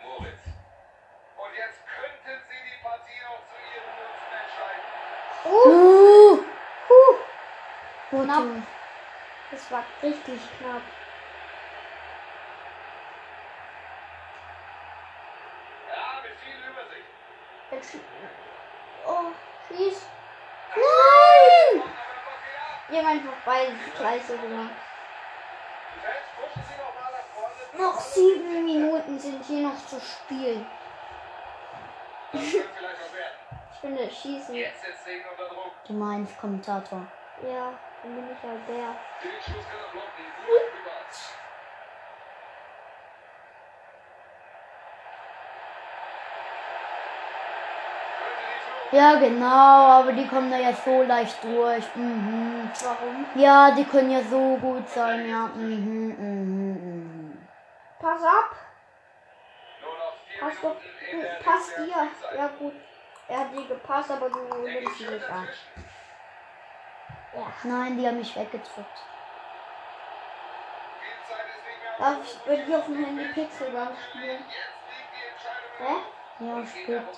Moritz. 0.00 0.42
Und 1.36 1.52
jetzt 1.56 1.80
könnten 1.84 2.42
sie 2.48 2.60
die 2.70 2.78
Partie 2.84 3.20
noch 3.26 3.42
zu 3.48 3.56
ihrem 3.72 3.90
Nutzen 3.98 4.32
entscheiden. 4.42 4.86
Uh. 5.44 6.38
Uh. 6.88 7.16
Knapp. 8.10 8.44
Warte. 8.44 8.62
Das 9.50 9.70
war 9.72 9.84
richtig 10.02 10.40
knapp. 10.58 10.82
Ja, 15.88 16.22
mit 16.22 16.36
viel 16.38 16.60
Übersicht. 16.70 17.10
Oh, 19.04 19.32
schieß. 19.68 20.06
Nein! 20.74 21.82
Der 22.90 23.06
einfach 23.06 23.36
beide 23.44 23.72
Scheiße 23.96 24.38
gemacht. 24.38 24.70
Noch 27.78 28.00
sieben 28.00 28.64
Minuten 28.64 29.18
sind 29.18 29.44
hier 29.44 29.68
noch 29.68 29.86
zu 29.86 30.00
spielen. 30.00 30.66
Ich 32.32 34.18
schießen. 34.20 34.54
Er 34.54 34.68
ihn 34.70 35.24
unter 35.30 35.48
Druck. 35.52 35.72
Du 35.84 35.92
meinst 35.92 36.38
Kommentator. 36.38 37.06
Ja, 37.42 37.72
dann 38.02 38.14
bin 38.14 38.30
ich 38.30 38.42
halt 38.42 38.68
der. 38.68 38.94
Den 39.22 39.40
Schuss 39.42 39.64
kann 39.68 39.80
er 39.80 39.90
blocken. 39.90 40.24
Gut 40.46 40.66
rüber. 40.72 40.96
Könnte 48.18 48.42
die 48.46 48.60
Führung 48.64 48.81
Ja, 48.92 49.14
genau, 49.14 50.00
aber 50.00 50.12
die 50.12 50.26
kommen 50.28 50.50
da 50.50 50.58
ja 50.58 50.72
so 50.72 51.02
leicht 51.02 51.42
durch. 51.42 51.84
Mhm. 51.96 52.70
Warum? 52.82 53.26
Ja, 53.34 53.70
die 53.70 53.84
können 53.84 54.10
ja 54.10 54.22
so 54.22 54.56
gut 54.56 54.88
sein, 54.88 55.28
ja. 55.28 55.46
Mhm, 55.54 56.14
mhm, 56.18 56.72
mhm. 56.74 57.48
Pass 57.98 58.22
ab. 58.22 58.54
Pass 60.38 60.54
doch. 60.60 60.76
Pass 61.44 61.74
dir. 61.76 62.08
Ja 62.36 62.48
gut. 62.58 62.74
Er 63.28 63.38
hat 63.40 63.52
dir 63.52 63.66
gepasst, 63.66 64.10
aber 64.10 64.28
du 64.28 64.38
nimmst 64.66 64.98
schön 64.98 65.14
nicht 65.14 65.30
an. 65.30 65.46
dazwischen. 67.32 67.68
Nein, 67.68 67.98
die 67.98 68.06
haben 68.06 68.18
mich 68.18 68.36
weggedrückt. 68.36 69.06
Darf 71.98 72.16
ich 72.24 72.38
bei 72.40 72.56
dir 72.56 72.78
auf 72.78 72.86
dem 72.86 73.04
Handy 73.04 73.24
Pixelbank 73.32 73.96
spielen? 74.10 74.44
Hä? 75.78 75.94
Ja, 76.40 76.64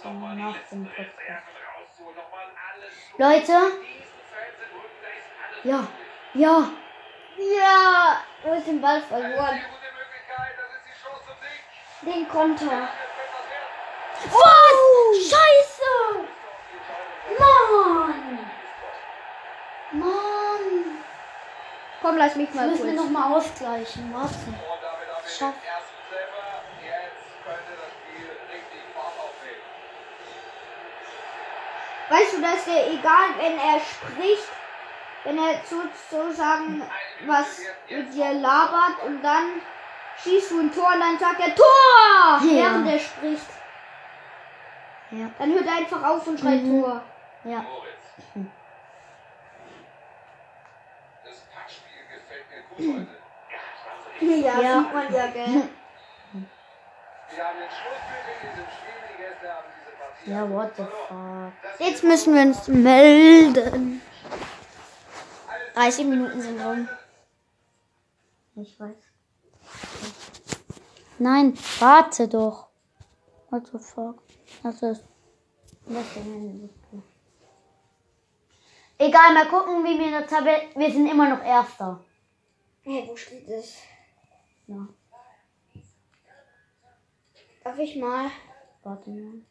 nochmal 0.04 0.37
die 0.37 0.42
nach 0.42 0.56
dem 0.70 0.84
Podcast. 0.84 1.63
Leute, 3.16 3.52
ist 3.52 3.52
ja, 5.64 5.86
ja, 6.34 6.70
Ja, 7.36 8.22
du 8.42 8.50
hast 8.50 8.66
den 8.66 8.80
Ball 8.80 9.00
verloren. 9.02 9.56
ist. 9.56 9.64
Den 12.02 12.28
Konter. 12.28 12.88
Was? 14.24 15.30
Scheiße! 15.30 16.28
Mann! 17.38 18.50
Mann! 19.92 21.04
Komm, 22.02 22.16
lass 22.18 22.36
mich 22.36 22.48
Das 22.48 22.56
mal 22.56 22.68
müssen 22.68 22.86
wir 22.86 22.92
nochmal 22.92 23.32
ausgleichen. 23.38 24.12
Warte. 24.12 24.34
Wir 24.34 25.30
Schaff. 25.30 25.54
den 25.54 25.68
ersten 25.68 25.98
Treffer. 26.10 26.62
Jetzt 26.82 27.26
könnte 27.44 27.72
das 27.80 27.92
Spiel 27.94 28.28
richtig 28.52 28.82
Fahrt 28.94 29.16
aufnehmen. 29.18 29.64
Weißt 32.14 32.35
du, 32.35 32.40
dass 32.40 32.64
der 32.64 32.92
egal, 32.92 33.31
wenn 33.38 33.59
er 33.59 33.81
spricht, 33.81 34.48
wenn 35.24 35.37
er 35.37 35.55
sozusagen 35.64 36.81
was 37.27 37.61
mit 37.90 38.14
dir 38.14 38.35
labert 38.35 39.03
und 39.05 39.20
dann 39.20 39.61
schießt 40.22 40.53
du 40.53 40.61
ein 40.61 40.72
Tor 40.72 40.92
und 40.94 41.00
dann 41.00 41.18
sagt 41.18 41.40
er 41.40 41.53
Tor, 41.57 41.64
Ja. 42.40 42.40
während 42.42 42.88
er 42.88 42.98
spricht. 43.00 43.48
Ja. 45.11 45.27
Dann 45.38 45.53
hört 45.55 45.66
er 45.66 45.77
einfach 45.77 46.05
auf 46.05 46.24
und 46.29 46.38
schreit 46.38 46.62
Mhm. 46.62 46.83
Tor. 46.83 47.03
Ja. 47.42 47.64
Das 51.24 51.40
Passspiel 51.53 52.03
gefällt 52.12 52.46
mir 52.48 52.62
gut 52.68 52.79
heute. 52.94 53.18
Ja, 54.20 54.61
Ja. 54.61 54.79
sieht 54.79 54.94
man 54.94 55.12
ja, 55.12 55.27
gell? 55.27 55.68
Wir 57.35 57.44
haben 57.44 57.59
den 57.59 57.70
Schlussblick 57.70 58.27
in 58.40 58.50
diesem 58.50 58.66
Spiel. 58.70 58.94
Die 59.11 59.16
Gäste 59.20 59.53
haben 59.53 59.66
diese 59.81 59.96
Partie 59.96 60.13
Ja, 60.26 60.48
what 60.50 60.74
the 60.76 60.84
fuck. 61.08 61.52
Jetzt 61.78 62.02
müssen 62.02 62.34
wir 62.34 62.42
uns 62.42 62.66
melden. 62.68 64.00
30 65.74 66.06
Minuten 66.06 66.40
sind 66.40 66.60
rum. 66.60 66.88
Ich 68.56 68.78
weiß. 68.78 68.96
Nein, 71.18 71.54
warte 71.80 72.28
doch. 72.28 72.68
What 73.50 73.66
the 73.66 73.78
fuck? 73.78 74.22
Das 74.62 74.82
ist. 74.82 75.04
Das 75.87 76.16
ist 76.16 76.24
Egal, 78.96 79.34
mal 79.34 79.48
gucken, 79.48 79.84
wie 79.84 79.98
wir 79.98 80.06
in 80.06 80.12
der 80.12 80.26
Tabelle. 80.26 80.62
Wir 80.76 80.90
sind 80.90 81.06
immer 81.08 81.28
noch 81.28 81.42
Erster. 81.44 82.00
Hey, 82.82 83.04
wo 83.08 83.16
steht 83.16 83.48
es? 83.48 83.78
Ja, 84.66 84.87
Darf 87.64 87.78
ich 87.78 87.96
mal? 87.96 88.30
warte 88.82 89.10
mal. 89.10 89.42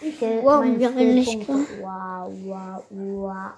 Haben 0.00 0.44
meine 0.44 0.78
wir 0.78 0.88
eigentlich, 0.90 1.28
Skillpunkte. 1.28 1.82
Wow, 1.82 2.32
wow, 2.44 2.84
wow. 2.90 3.52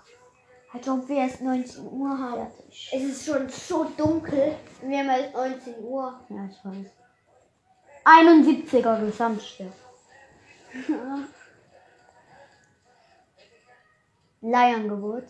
Als 0.72 0.88
ob 0.88 1.09
wir 1.09 1.16
erst 1.16 1.42
19 1.42 1.87
Uhr 1.92 2.09
haben. 2.16 2.46
Fertig. 2.50 2.90
Es 2.92 3.03
ist 3.03 3.26
schon 3.26 3.48
so 3.48 3.85
dunkel. 3.96 4.55
Wir 4.83 4.98
haben 5.00 5.09
erst 5.09 5.35
19 5.35 5.85
Uhr. 5.85 6.20
Ja, 6.29 6.48
ich 6.50 6.64
weiß. 6.64 6.87
71er 8.05 9.00
Gesamtstück. 9.05 9.72
Leihangebot. 14.40 15.24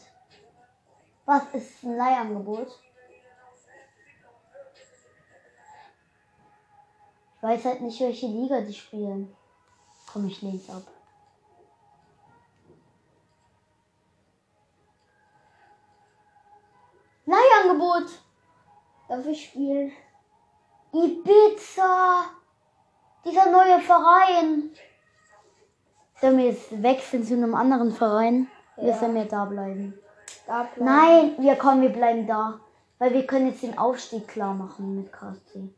Was 1.25 1.43
ist 1.55 1.83
ein 1.83 1.97
Leihangebot? 1.97 2.69
Ich 7.37 7.43
weiß 7.43 7.65
halt 7.65 7.81
nicht, 7.81 7.99
welche 8.01 8.27
Liga 8.27 8.61
die 8.61 8.75
spielen. 8.75 9.35
Komm, 10.13 10.27
ich 10.29 10.43
lehn's 10.43 10.69
ab. 10.69 10.83
Leihangebot! 17.31 18.09
Darf 19.09 19.27
ich 19.27 19.45
spielen? 19.45 19.93
Ibiza! 20.93 22.25
Dieser 23.25 23.51
neue 23.51 23.81
Verein! 23.81 24.71
Sollen 26.21 26.39
wir 26.39 26.47
jetzt 26.47 26.83
wechseln 26.83 27.25
zu 27.25 27.35
einem 27.35 27.55
anderen 27.55 27.93
Verein? 27.93 28.49
Wir 28.77 28.89
Ja. 28.89 28.99
sollen 28.99 29.15
wir 29.15 29.27
da 29.27 29.45
bleiben. 29.45 29.99
Da 30.47 30.65
bleiben. 30.65 30.85
Nein, 30.85 31.35
wir 31.39 31.57
kommen, 31.57 31.83
wir 31.83 31.91
bleiben 31.93 32.27
da. 32.27 32.61
Weil 32.99 33.15
wir 33.15 33.27
können 33.27 33.47
jetzt 33.49 33.63
den 33.63 33.79
Aufstieg 33.79 34.27
klar 34.29 34.53
machen 34.53 34.97
mit 34.97 35.13
KSC. 35.13 35.71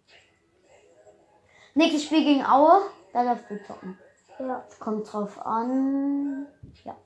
Nächstes 1.75 2.05
Spiel 2.05 2.25
gegen 2.25 2.45
Aue, 2.45 2.83
da 3.13 3.25
darfst 3.25 3.49
du 3.51 3.63
zocken. 3.65 3.99
Ja. 4.39 4.65
Es 4.69 4.79
kommt 4.81 5.11
drauf 5.13 5.39
an. 5.47 6.47
Ja. 6.85 6.97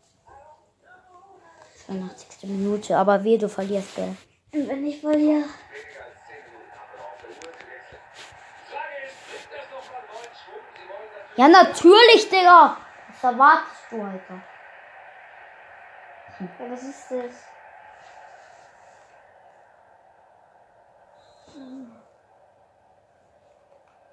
82. 1.87 2.49
Minute, 2.49 2.97
aber 2.97 3.23
weh, 3.25 3.37
du 3.39 3.49
verlierst, 3.49 3.95
gell? 3.97 4.17
Wenn 4.65 4.87
ich 4.87 5.01
verliere. 5.01 5.45
Weniger 5.45 6.05
als 6.05 6.25
10 6.27 6.37
Minuten 6.45 6.73
haben 6.73 6.91
wir 6.95 7.05
auf 7.05 7.19
der 7.21 7.29
Uhr 7.29 7.53
gewechselt. 7.59 8.01
Frage 8.71 8.97
ist, 9.05 9.17
bringt 9.29 9.53
das 9.53 9.71
nochmal 9.71 10.03
neuen 10.09 10.33
Schwung? 10.35 10.65
Sie 10.75 10.89
wollen 10.89 11.09
natürlich 11.13 11.37
Ja, 11.37 11.49
natürlich, 11.49 12.31
Digga! 12.31 12.77
Was 13.09 13.25
erwartest 13.25 13.87
du, 13.91 14.03
Alter? 14.03 14.43
Ja, 16.41 16.71
was 16.71 16.83
ist 16.83 17.11
das? 17.11 17.45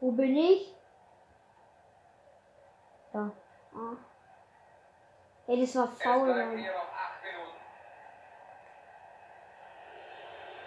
Wo 0.01 0.11
bin 0.11 0.35
ich? 0.35 0.75
Ja. 3.13 3.31
Ah. 3.73 3.95
Ey, 5.47 5.61
das 5.61 5.75
war 5.77 5.87
faul. 5.87 6.27
Mann. 6.27 6.57
hier 6.57 6.73
noch 6.73 6.79
8 6.79 7.23
Minuten. 7.23 7.57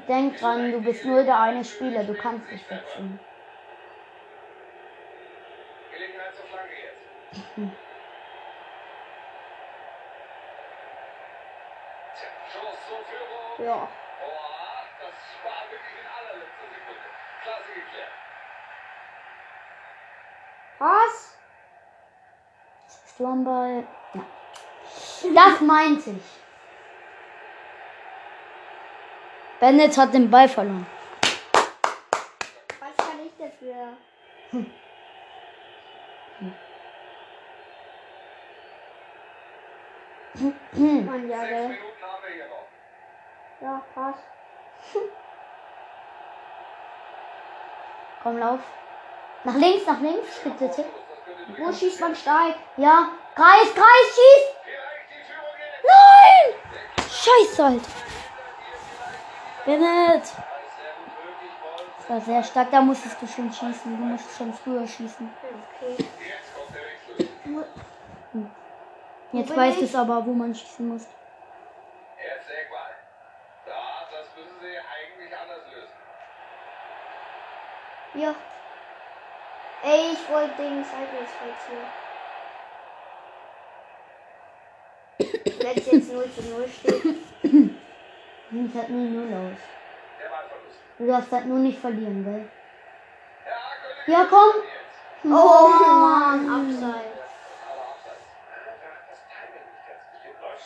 Denk 0.09 0.39
dran, 0.39 0.71
du 0.71 0.81
bist 0.81 1.05
nur 1.05 1.25
der 1.25 1.41
eine 1.41 1.65
Spieler, 1.65 2.05
du 2.05 2.15
kannst 2.15 2.49
nicht 2.51 2.71
wechseln. 2.71 3.19
Gelegenheit 5.93 6.35
zur 6.37 6.45
Flanke 6.45 6.75
jetzt. 6.75 7.03
Zur 12.53 12.99
Führung. 12.99 13.67
Ja. 13.67 13.75
Boah, 13.75 13.89
das 15.01 15.17
war 15.43 15.71
wirklich 15.71 15.97
in 16.01 16.07
allerletzter 16.07 16.69
Sekunde. 16.73 17.07
Klasse 17.43 17.73
geklärt. 17.75 18.15
Was? 20.79 21.39
Bist 22.87 23.19
du 23.19 23.27
am 23.27 23.45
Ball? 23.45 23.85
Ja. 24.15 24.25
Das 25.35 25.61
meinte 25.63 26.11
ich. 26.11 26.46
Bennett 29.61 29.97
hat 29.97 30.13
den 30.13 30.31
Ball 30.31 30.49
verloren. 30.49 30.87
Was 32.79 32.97
kann 33.07 33.21
ich 33.25 33.33
dafür? 33.39 33.97
Mann, 41.05 41.29
ja, 41.29 41.41
Sechs. 41.41 41.53
Minuten 41.53 42.03
haben 42.03 42.23
wir 42.27 42.35
hier 42.35 42.49
noch. 42.49 42.67
Ja, 43.63 43.83
passt. 43.95 44.25
Komm, 48.23 48.39
lauf. 48.39 48.61
Nach 49.45 49.55
links, 49.55 49.87
nach 49.87 50.01
links, 50.01 50.41
bitte, 50.45 50.71
Tipp. 50.71 50.87
Wo 51.57 51.73
schießt 51.73 52.01
man 52.01 52.15
steig? 52.15 52.57
Ja. 52.77 53.09
Kreis, 53.35 53.73
Kreis, 53.75 54.15
schieß! 54.15 54.45
Nein! 55.85 56.55
Scheiße, 57.09 57.65
Alter. 57.65 58.06
Bennett. 59.67 60.23
Das 61.99 62.09
war 62.09 62.21
sehr 62.21 62.43
stark, 62.45 62.71
da 62.71 62.81
musstest 62.81 63.21
du 63.21 63.27
schon 63.27 63.53
schießen. 63.53 63.97
Du 63.99 64.05
musst 64.05 64.39
schon 64.39 64.55
früher 64.55 64.87
schießen. 64.87 65.29
Okay. 65.75 65.97
Jetzt 65.99 66.55
kommt 66.55 66.73
der 66.73 66.83
Wechsel. 66.83 67.29
Jetzt 69.33 69.49
bin 69.49 69.57
weißt 69.57 69.81
du 69.81 69.85
ich? 69.85 69.91
es 69.91 69.97
aber, 69.97 70.25
wo 70.25 70.33
man 70.33 70.55
schießen 70.55 70.87
muss. 70.87 71.03
Jetzt 71.03 72.49
Eckball. 72.49 72.95
Ja, 73.67 74.07
das 74.13 74.29
müssen 74.37 74.61
sie 74.61 74.79
eigentlich 74.79 75.37
anders 75.37 75.63
lösen. 75.75 75.97
Ja. 78.23 78.35
Ey, 79.83 80.13
ich 80.13 80.31
wollte 80.31 80.63
den 80.63 80.85
Seitwärtsfeld 80.85 81.57
hier. 81.69 81.85
Wenn 85.59 85.77
es 85.77 85.87
jetzt 85.91 86.13
0 86.13 86.31
zu 86.33 86.43
0 86.43 86.69
steht. 86.69 87.73
Hm, 88.51 88.59
Nimm's 88.59 88.75
halt 88.75 88.89
nur 88.91 89.11
null 89.11 89.35
aus. 89.35 89.59
Du 90.99 91.07
darfst 91.07 91.33
halt 91.33 91.47
nur 91.47 91.59
nicht 91.59 91.79
verlieren, 91.79 92.25
gell? 92.25 92.49
Ja, 94.07 94.27
komm! 94.31 94.63
Oh, 95.25 95.29
oh 95.29 95.95
Mann, 95.95 96.49
abseits. 96.49 97.17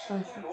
Scheiße. 0.07 0.45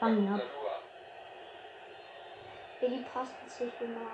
Bang 0.00 0.34
ab. 0.34 0.40
Billy 2.80 3.04
passt 3.12 3.50
sich 3.50 3.72
immer. 3.80 4.12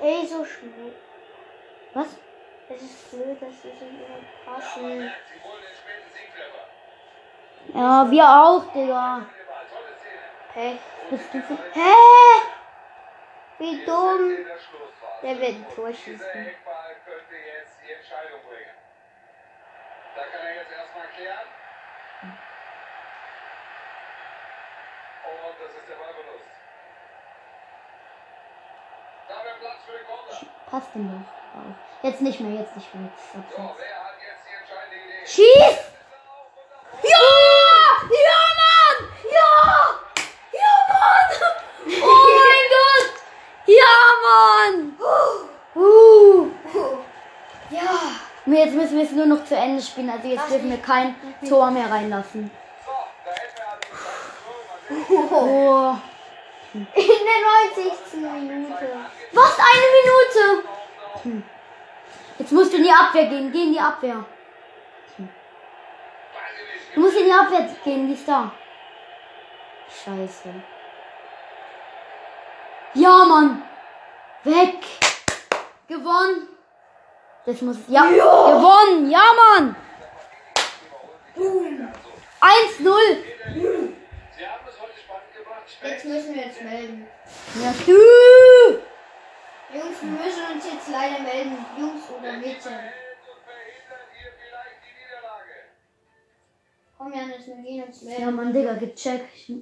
Ey, 0.00 0.26
so 0.26 0.44
schnell. 0.44 0.94
Was? 1.94 2.16
Es 2.68 2.82
ist 2.82 3.10
blöd, 3.10 3.40
dass 3.40 3.62
sie 3.62 3.70
sich 3.70 3.80
immer 3.80 4.20
passen. 4.44 4.80
Sie 4.80 5.44
wollen 5.44 5.62
den 5.62 5.74
späten 5.74 6.10
Siegtreffer. 6.12 6.66
Ja, 7.74 8.10
wir 8.10 8.24
auch, 8.24 8.72
Digga. 8.72 9.26
Pech. 10.52 10.80
Bist 11.10 11.34
du 11.34 11.40
so? 11.40 11.58
Hä? 11.72 11.94
Wie 13.58 13.84
dumm. 13.84 14.36
Der 15.22 15.40
wird 15.40 15.54
ein 15.54 15.66
Tor 15.74 15.92
schießen. 15.92 16.26
Da 20.16 20.22
kann 20.22 20.46
er 20.46 20.54
jetzt 20.56 20.72
erstmal 20.72 21.06
klären. 21.08 21.48
Und 25.26 25.60
das 25.60 25.70
ist 25.76 25.88
der 25.88 25.94
Ballverlust. 25.94 26.50
Da 29.28 29.34
wäre 29.44 29.56
Platz 29.58 29.60
für 29.60 29.64
den 29.64 29.64
Konter. 29.64 29.75
Passt 30.70 30.88
denn 30.94 31.08
doch. 31.10 31.60
auf. 31.60 31.74
Jetzt 32.02 32.20
nicht 32.20 32.40
mehr, 32.40 32.52
jetzt 32.60 32.74
nicht 32.76 32.94
mehr. 32.94 33.04
Jetzt 33.04 33.20
ist 33.24 33.32
So, 33.32 33.38
abseits. 33.62 33.78
wer 33.78 33.96
hat 34.04 34.16
jetzt 34.20 34.44
die 34.46 34.54
entscheidende 34.60 34.96
Idee? 34.96 35.26
Schieß! 35.26 35.76
Ja! 37.02 37.24
Ja, 38.26 38.40
Mann! 38.60 38.98
Ja! 39.32 39.48
Ja, 40.52 40.74
Mann! 40.92 41.28
Oh 42.02 42.28
mein 42.38 42.66
Gott! 42.74 43.08
Ja, 43.66 43.94
Mann! 44.26 44.76
Uh. 45.74 46.50
Ja. 47.70 47.90
Jetzt 48.46 48.74
müssen 48.74 48.96
wir 48.98 49.04
es 49.04 49.12
nur 49.12 49.26
noch 49.26 49.44
zu 49.44 49.56
Ende 49.56 49.82
spielen. 49.82 50.08
Also 50.10 50.28
jetzt 50.28 50.48
dürfen 50.50 50.70
wir 50.70 50.78
kein 50.78 51.14
Tor 51.48 51.70
mehr 51.70 51.90
reinlassen. 51.90 52.50
So, 52.84 52.92
da 53.24 53.30
hätten 53.32 53.56
wir 53.56 53.66
also 53.72 53.86
schon. 55.08 55.28
Oh. 55.32 55.96
In 56.74 56.86
der 56.94 57.40
90. 57.84 58.14
Minute. 58.20 58.88
Was? 59.32 59.58
Eine 59.58 59.86
Minute? 59.98 60.68
Hm. 61.22 61.42
Jetzt 62.38 62.52
musst 62.52 62.72
du 62.72 62.76
in 62.76 62.84
die 62.84 62.90
Abwehr 62.90 63.26
gehen. 63.26 63.52
Geh 63.52 63.64
in 63.64 63.72
die 63.72 63.80
Abwehr. 63.80 64.24
Du 66.94 67.00
musst 67.00 67.16
in 67.16 67.26
die 67.26 67.32
Abwehr 67.32 67.68
gehen. 67.84 68.06
Die 68.06 68.14
ist 68.14 68.26
da. 68.26 68.52
Scheiße. 69.88 70.54
Ja, 72.94 73.24
Mann. 73.24 73.62
Weg. 74.44 74.84
Gewonnen. 75.88 76.48
Das 77.44 77.60
muss. 77.60 77.76
Ja. 77.88 78.06
Gewonnen. 78.06 79.10
Ja, 79.10 79.22
Mann. 79.34 79.76
1-0. 81.36 81.56
Sie 82.78 84.46
haben 84.46 84.66
es 84.68 84.80
heute 84.80 84.98
spannend 84.98 85.32
gemacht. 85.36 85.64
Jetzt 85.82 86.04
müssen 86.04 86.34
wir 86.34 86.44
uns 86.44 86.60
melden. 86.62 87.06
Ja, 87.62 87.74
du. 87.86 88.82
Jungs, 89.74 90.00
wir 90.00 90.10
müssen 90.10 90.54
uns 90.54 90.64
jetzt 90.64 90.88
leider 90.90 91.22
melden. 91.22 91.56
Jungs 91.78 92.02
oder 92.10 92.32
Mädchen. 92.38 92.72
Komm, 96.96 97.12
Janis, 97.12 97.46
wir 97.46 97.56
gehen 97.56 97.84
uns 97.84 98.02
Ja, 98.02 98.08
melden. 98.08 98.34
Mann, 98.36 98.52
Digga, 98.52 98.74
gecheckt. 98.74 99.52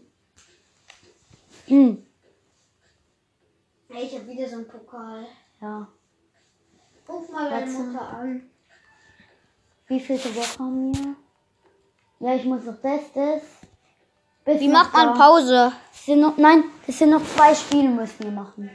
Hm. 1.66 2.06
Ey, 3.88 4.04
ich 4.04 4.14
hab 4.14 4.26
wieder 4.26 4.48
so 4.48 4.56
einen 4.56 4.68
Pokal. 4.68 5.26
Ja. 5.60 5.88
Ruf 7.08 7.28
mal 7.30 7.50
deine. 7.50 7.70
Mutter 7.70 8.08
an. 8.08 8.50
Wie 9.86 10.00
viele 10.00 10.34
Woche 10.36 10.58
haben 10.58 10.94
wir? 10.94 11.14
Ja, 12.20 12.34
ich 12.36 12.44
muss 12.44 12.64
noch 12.64 12.80
das, 12.82 13.12
das. 13.14 13.42
Bis 14.44 14.60
Wie 14.60 14.68
macht 14.68 14.92
man. 14.92 15.14
Pause? 15.14 15.72
Sind 15.92 16.20
noch, 16.20 16.36
nein, 16.36 16.64
das 16.86 16.98
sind 16.98 17.10
noch 17.10 17.24
zwei 17.24 17.54
Spiele 17.54 17.88
müssen 17.88 18.24
wir 18.24 18.30
machen. 18.30 18.70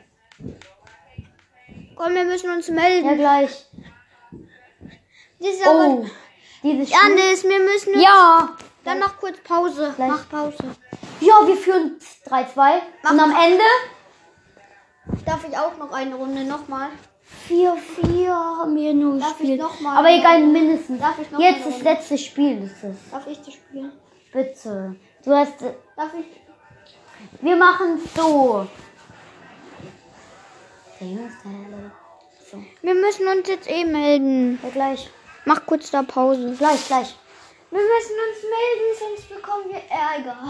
Komm, 1.99 2.15
wir 2.15 2.23
müssen 2.23 2.49
uns 2.49 2.67
Ja, 2.67 2.73
melden. 2.75 3.17
gleich. 3.17 3.65
Das 5.37 5.49
ist 5.49 5.67
aber. 5.67 5.85
Oh, 5.85 6.05
dieses. 6.63 6.89
Janis, 6.89 7.43
wir 7.43 7.59
müssen 7.59 7.93
uns. 7.93 8.03
Ja. 8.03 8.55
Dann 8.85 8.99
mach 8.99 9.19
kurz 9.19 9.37
Pause. 9.41 9.91
Gleich. 9.97 10.07
Mach 10.09 10.29
Pause. 10.29 10.57
Ja, 11.19 11.45
wir 11.45 11.57
führen 11.57 11.99
3-2. 12.25 12.81
Mach 13.03 13.11
Und 13.11 13.19
am. 13.19 13.31
Ende 13.31 13.63
Darf 15.25 15.45
ich 15.45 15.57
auch 15.57 15.75
noch 15.77 15.91
eine 15.91 16.15
Runde 16.15 16.45
nochmal? 16.45 16.87
4-4 17.49 18.29
haben 18.29 18.75
wir 18.77 18.93
nur 18.93 19.19
Darf 19.19 19.31
ich 19.41 19.57
gespielt. 19.57 19.61
Aber 19.85 20.09
egal, 20.09 20.45
mindestens. 20.45 21.01
Darf 21.01 21.19
ich 21.19 21.29
noch 21.31 21.39
Jetzt 21.41 21.65
das 21.65 21.81
letzte 21.81 22.17
Spiel 22.17 22.63
ist 22.63 22.81
es. 22.81 23.11
Darf 23.11 23.27
ich 23.27 23.41
das 23.41 23.55
spielen? 23.55 23.91
Bitte. 24.31 24.95
Du 25.25 25.35
hast. 25.35 25.61
Darf 25.97 26.13
ich? 26.17 27.41
Wir 27.41 27.57
machen 27.57 27.99
so. 28.15 28.67
So. 30.99 32.63
Wir 32.81 32.95
müssen 32.95 33.27
uns 33.27 33.47
jetzt 33.47 33.69
eh 33.69 33.85
melden. 33.85 34.59
Ja, 34.61 34.69
gleich. 34.69 35.09
Mach 35.45 35.65
kurz 35.65 35.91
da 35.91 36.03
Pause. 36.03 36.55
Gleich, 36.57 36.85
gleich. 36.87 37.15
Wir 37.71 37.79
müssen 37.79 38.15
uns 38.27 38.43
melden, 38.43 38.97
sonst 38.99 39.29
bekommen 39.29 39.69
wir 39.69 39.81
Ärger. 39.89 40.49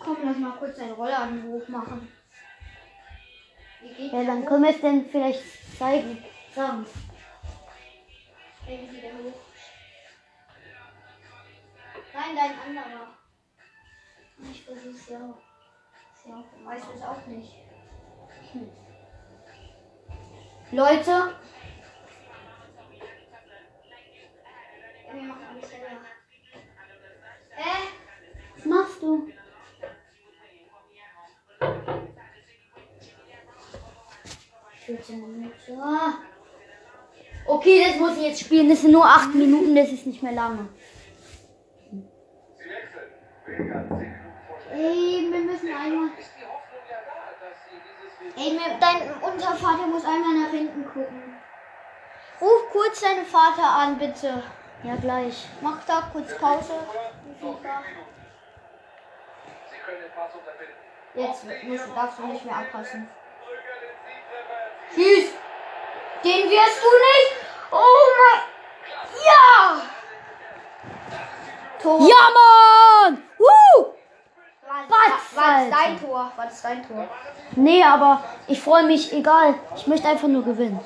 Komm, 0.00 0.16
lass 0.24 0.36
mal 0.38 0.56
kurz 0.58 0.78
einen. 0.78 0.96
Wie 3.80 3.94
geht 3.94 4.12
Ja, 4.12 4.24
dann 4.24 4.44
können 4.44 4.64
wir 4.64 4.70
es 4.70 4.80
denn 4.80 5.08
vielleicht 5.08 5.42
zeigen. 5.78 6.24
Sagen. 6.54 6.86
Der 8.66 8.78
hoch? 8.78 9.40
Nein, 12.14 12.36
dein 12.36 12.58
anderer. 12.58 13.08
Ich 14.50 14.64
versuch's 14.64 15.08
ja 15.10 15.18
auch. 15.18 15.38
Ist 16.16 16.26
ja 16.26 16.34
auch. 16.34 16.66
Weißt 16.66 16.86
du 16.88 16.92
es 16.92 17.02
auch 17.02 17.26
nicht. 17.26 17.52
Leute, 20.72 21.34
was 28.56 28.64
machst 28.64 29.02
du? 29.02 29.28
Okay, 37.46 37.84
das 37.86 37.98
muss 37.98 38.16
ich 38.16 38.24
jetzt 38.24 38.40
spielen. 38.40 38.68
Das 38.68 38.80
sind 38.80 38.92
nur 38.92 39.04
acht 39.04 39.34
Minuten, 39.34 39.76
das 39.76 39.92
ist 39.92 40.06
nicht 40.06 40.22
mehr 40.22 40.32
lange. 40.32 40.68
Sie 41.90 42.68
wechseln. 42.68 43.10
Weniger 43.46 43.76
als 43.76 43.88
10 43.88 43.98
Minuten 43.98 44.46
vor 44.48 44.60
Schluss. 44.60 44.72
Ey, 44.72 45.28
wir 45.30 45.40
müssen 45.40 45.68
einmal. 45.68 46.08
Ist 46.18 46.32
die 46.38 46.44
Hoffnung 46.44 46.84
ja 46.90 46.98
da, 47.06 47.20
dass 47.40 47.56
sie 47.64 47.78
dieses 47.86 48.12
Ey, 48.36 48.52
mir, 48.52 48.76
dein 48.80 49.14
unser 49.22 49.54
Vater 49.54 49.86
muss 49.86 50.04
einmal 50.04 50.34
nach 50.34 50.50
hinten 50.50 50.84
gucken. 50.84 51.40
Ruf 52.40 52.70
kurz 52.72 53.00
deinen 53.00 53.24
Vater 53.24 53.62
an, 53.62 53.96
bitte. 53.98 54.42
Ja, 54.82 54.96
gleich. 54.96 55.46
Mach 55.60 55.84
da 55.86 56.08
kurz 56.12 56.36
Pause. 56.36 56.72
noch 57.40 57.60
4 57.60 57.70
Minuten. 57.70 58.08
Sie 59.70 59.78
können 59.78 60.00
den 60.02 60.12
Pass 60.12 60.34
unterbinden. 60.34 60.74
Jetzt 61.14 61.44
musst, 61.64 61.96
darfst 61.96 62.18
du 62.18 62.26
nicht 62.26 62.44
mehr 62.44 62.56
erzielt. 62.56 63.06
Schieß! 64.94 65.30
Den 66.24 66.50
wirst 66.50 66.82
du 66.82 66.88
nicht! 66.88 67.36
Oh 67.70 68.06
mein... 68.18 68.40
Ja! 69.24 69.82
Tor. 71.80 72.00
Ja, 72.00 72.30
Mann! 72.34 73.22
Woo! 73.38 73.93
Was, 74.66 75.36
war, 75.36 75.68
das 75.68 75.70
dein 75.70 76.00
Tor? 76.00 76.32
War 76.36 76.46
das 76.46 76.62
dein 76.62 76.86
Tor? 76.86 77.08
Nee, 77.56 77.82
aber 77.82 78.22
ich 78.46 78.60
freue 78.60 78.84
mich, 78.84 79.12
egal. 79.12 79.54
Ich 79.76 79.86
möchte 79.86 80.08
einfach 80.08 80.28
nur 80.28 80.42
gewinnen. 80.42 80.80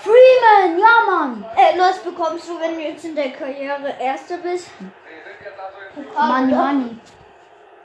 Freeman, 0.00 0.78
ja, 0.78 1.04
Mann! 1.06 1.44
Äh, 1.56 1.78
was 1.78 1.98
bekommst 1.98 2.48
du, 2.48 2.58
wenn 2.58 2.74
du 2.74 2.82
jetzt 2.82 3.04
in 3.04 3.14
der 3.14 3.30
Karriere 3.30 3.94
Erster 4.00 4.38
bist? 4.38 4.70
Pokal, 5.94 6.46
Money? 6.46 6.54
Money. 6.54 6.98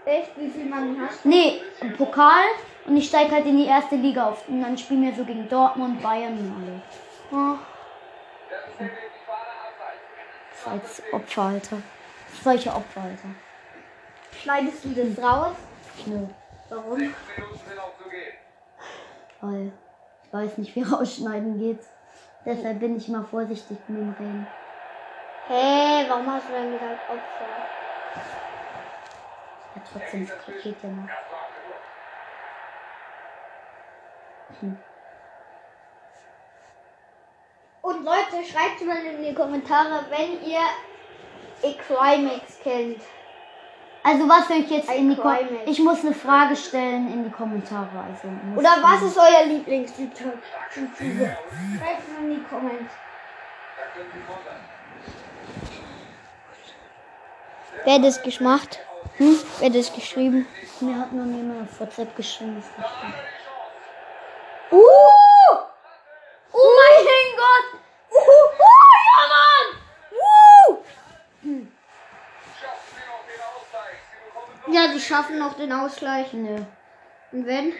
Echt? 0.06 0.32
Wie 0.36 0.50
viel 0.50 0.66
Mann 0.66 0.98
hast 1.00 1.24
du? 1.24 1.30
Nee, 1.30 1.62
Pokal 1.98 2.46
und 2.86 2.98
ich 2.98 3.08
steige 3.08 3.32
halt 3.32 3.46
in 3.46 3.58
die 3.58 3.66
erste 3.66 3.96
Liga 3.96 4.28
auf. 4.28 4.48
Und 4.48 4.62
dann 4.62 4.78
spielen 4.78 5.04
wir 5.04 5.14
so 5.14 5.24
gegen 5.24 5.48
Dortmund, 5.48 6.02
Bayern 6.02 6.38
und 6.38 6.54
alle. 6.62 6.82
Oh. 7.32 7.58
Als 10.70 11.02
Opfer, 11.12 11.42
Alter. 11.42 11.78
Solche 12.44 12.70
Opfer, 12.70 13.02
Alter. 13.02 13.30
Schneidest 14.44 14.84
du 14.84 14.90
das 14.90 15.24
raus? 15.24 15.56
Nö, 16.06 16.28
Warum? 16.70 17.00
6 17.00 17.14
Minuten 17.38 17.60
sind 17.66 17.76
noch 17.78 17.98
zu 17.98 18.10
gehen. 18.10 18.34
weil 19.40 19.72
ich 20.26 20.34
weiß 20.34 20.58
nicht, 20.58 20.76
wie 20.76 20.82
rausschneiden 20.92 21.58
geht. 21.60 21.80
Deshalb 22.46 22.80
bin 22.82 22.98
ich 22.98 23.08
immer 23.08 23.24
vorsichtig 23.24 23.78
mit 23.88 24.00
dem 24.02 24.10
Reden. 24.20 24.48
Hä, 25.48 26.06
warum 26.10 26.30
hast 26.30 26.50
du 26.50 26.54
denn 26.54 26.74
gesagt 26.74 27.10
Opfer? 27.10 27.48
Ja, 29.76 29.82
trotzdem, 29.94 30.28
das 30.28 30.38
Paket 30.38 30.76
ja 30.84 30.90
noch. 30.90 31.04
Abgewürgt. 34.52 34.78
Und 37.82 38.04
Leute, 38.04 38.44
schreibt 38.46 38.86
mal 38.86 39.06
in 39.06 39.24
die 39.24 39.34
Kommentare, 39.34 40.06
wenn 40.10 40.42
ihr 40.44 40.66
Equimix 41.62 42.60
kennt. 42.62 43.02
Also 44.04 44.28
was 44.28 44.48
soll 44.48 44.58
ich 44.58 44.70
jetzt 44.70 44.92
in 44.92 45.10
die 45.10 45.16
Kom. 45.16 45.36
Ich 45.66 45.80
muss 45.80 46.02
eine 46.04 46.14
Frage 46.14 46.56
stellen 46.56 47.12
in 47.12 47.24
die 47.24 47.32
Kommentare. 47.32 47.88
Also 48.10 48.28
Oder 48.56 48.78
was 48.82 49.02
ist 49.04 49.18
euer 49.18 49.46
Lieblings-YouTuber? 49.46 50.34
Schreibt 50.70 51.00
mal 51.00 52.24
in 52.24 52.36
die 52.36 52.44
Kommentare. 52.44 52.90
Wer 57.86 57.94
hat 57.96 58.04
das 58.04 58.22
gemacht? 58.22 58.80
Hm? 59.18 59.38
Wer 59.60 59.70
hat 59.70 59.76
das 59.76 59.94
geschrieben? 59.94 60.48
Mir 60.80 60.98
hat 60.98 61.12
nur 61.12 61.26
jemand 61.26 61.70
auf 61.70 61.80
WhatsApp 61.80 62.16
geschrieben. 62.16 62.64
das. 62.78 62.86
Uh! 64.72 64.80
Oh 66.52 66.70
mein 66.78 67.36
Gott! 67.38 67.80
Uh! 68.10 68.16
Uh! 68.16 68.74
Ja, 69.06 69.22
Mann! 69.34 69.68
Uh! 70.12 70.78
Schaffen 72.60 72.90
Sie 72.90 73.04
noch 73.06 73.24
den 73.28 73.42
Ausgleich. 73.54 74.00
Sie 74.10 74.18
bekommen 74.26 74.54
noch 74.66 74.74
Ja, 74.74 74.88
die 74.93 74.93
schaffen 75.06 75.40
noch 75.40 75.54
den 75.56 75.72
Ausgleich. 75.72 76.32
Nö, 76.34 76.56
Und 77.32 77.46
wenn? 77.46 77.68
Jetzt 77.70 77.78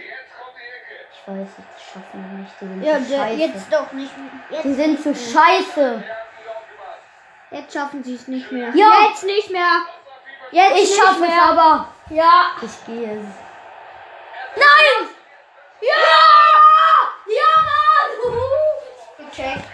ich 1.14 1.28
weiß, 1.28 1.48
das 1.58 1.84
schaffen 1.84 2.26
wir 2.32 2.40
nicht. 2.40 2.54
Die 2.60 2.66
sind 2.66 2.84
Ja, 2.84 3.00
der, 3.00 3.18
scheiße. 3.18 3.40
jetzt 3.40 3.72
doch 3.74 3.92
nicht 3.94 4.12
mehr. 4.18 4.30
Die 4.50 4.56
Jetzt, 4.70 4.76
sind 4.78 5.04
zu 5.04 5.16
scheiße. 5.16 6.04
Jetzt 7.52 7.74
schaffen 7.74 8.04
sie 8.04 8.16
es 8.16 8.28
nicht 8.28 8.52
mehr. 8.52 8.70
Ja. 8.76 9.08
Jetzt 9.10 9.24
nicht 9.24 9.50
mehr. 9.52 9.86
Jetzt 10.52 10.78
Ich 10.82 10.96
schaffe 10.96 11.24
es 11.26 11.42
aber. 11.42 11.88
Ja. 12.10 12.52
Ich 12.62 12.86
gehe. 12.86 13.16
Nein! 14.56 15.10
Ja! 15.82 15.88
Ja, 17.28 17.52
Mann! 17.64 18.40
Gecheckt. 19.30 19.66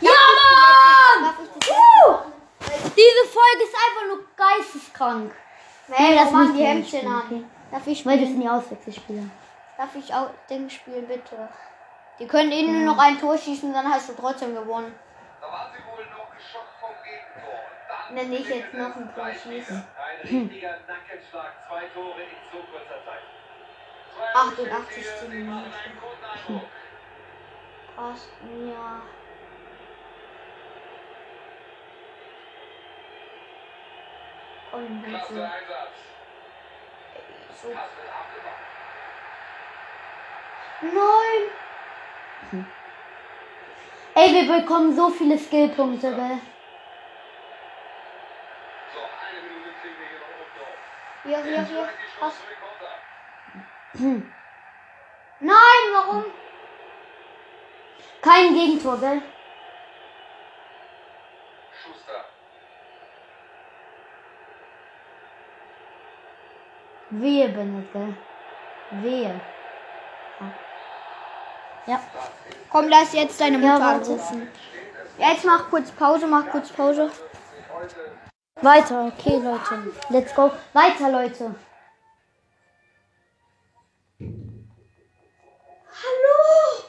Ja, 0.00 0.10
Mann! 0.10 1.34
Diese 2.96 3.24
Folge 3.32 3.62
ist 3.64 3.74
einfach 3.74 4.06
nur 4.08 4.24
geisteskrank. 4.36 5.34
Nee, 5.88 6.14
das 6.16 6.32
nicht 6.32 6.54
die 6.56 6.64
Hemdchen 6.64 6.98
spielen, 7.00 7.12
an. 7.12 7.22
okay. 7.26 7.44
Darf 7.70 7.86
ich 7.86 8.06
Weil 8.06 8.18
das 8.18 8.28
spielen? 8.28 8.32
sind 8.32 8.40
die 8.42 8.48
Auswechselspieler. 8.48 9.22
Darf 9.76 9.94
ich 9.94 10.14
auch 10.14 10.30
Ding 10.48 10.68
spielen, 10.70 11.06
bitte? 11.06 11.48
Die 12.18 12.26
können 12.26 12.50
ihnen 12.52 12.84
nur 12.84 12.94
noch 12.94 13.02
ein 13.02 13.18
Tor 13.20 13.36
schießen, 13.36 13.72
dann 13.72 13.88
hast 13.90 14.08
du 14.08 14.14
trotzdem 14.14 14.54
gewonnen. 14.54 14.94
Da 15.40 15.46
waren 15.52 15.70
Sie 15.72 15.82
wohl 15.84 16.04
noch 16.06 16.30
geschockt 16.34 16.74
vom 16.80 16.90
Gegentor. 17.04 17.60
Dann 18.08 18.16
Wenn 18.16 18.32
ich 18.32 18.48
jetzt 18.48 18.72
noch 18.74 18.96
ein 18.96 19.14
Tor 19.14 19.28
schieße. 19.32 19.74
Ein 19.74 20.20
richtiger 20.22 20.76
Nackenschlag. 20.88 21.52
Zwei 21.68 21.84
Tore 21.92 22.22
in 22.22 22.36
so 22.50 22.58
kurzer 22.70 23.04
Zeit. 23.04 23.22
88. 24.34 25.04
Sie 25.30 25.38
machen 25.44 25.64
einen 25.64 25.98
guten 26.00 26.24
Eindruck. 26.24 26.68
Passt 27.94 28.30
mir. 28.44 29.02
Und. 34.76 35.04
Einsatz. 35.04 35.96
So. 37.62 37.68
Abgemacht. 37.68 38.66
Nein! 40.82 42.66
Ey, 44.14 44.34
wir 44.34 44.60
bekommen 44.60 44.94
so 44.94 45.08
viele 45.08 45.38
Skillpunkte, 45.38 46.14
gell? 46.14 46.40
So. 48.92 49.00
Chance 52.18 52.36
für 52.40 52.48
den 52.48 52.60
Konter. 52.60 54.26
Nein, 55.40 55.84
warum? 55.94 56.24
Kein 58.20 58.54
Gegentor, 58.54 58.98
gell? 59.00 59.22
Wehe, 67.10 67.48
Bennett, 67.48 67.92
gell? 67.92 68.14
Wehe. 69.02 69.40
Ja. 71.86 72.00
Komm, 72.70 72.88
lass 72.88 73.12
jetzt 73.12 73.40
deine 73.40 73.58
Ja, 73.58 73.72
Mutter 73.74 73.84
warte. 73.84 74.10
anrufen. 74.12 74.48
Jetzt 75.18 75.44
mach 75.44 75.70
kurz 75.70 75.90
Pause, 75.92 76.26
mach 76.26 76.46
kurz 76.50 76.68
Pause. 76.70 77.10
Weiter, 78.60 79.06
okay, 79.06 79.36
Leute. 79.36 79.92
Let's 80.08 80.34
go. 80.34 80.50
Weiter, 80.72 81.10
Leute. 81.10 81.54
Hallo! 86.02 86.82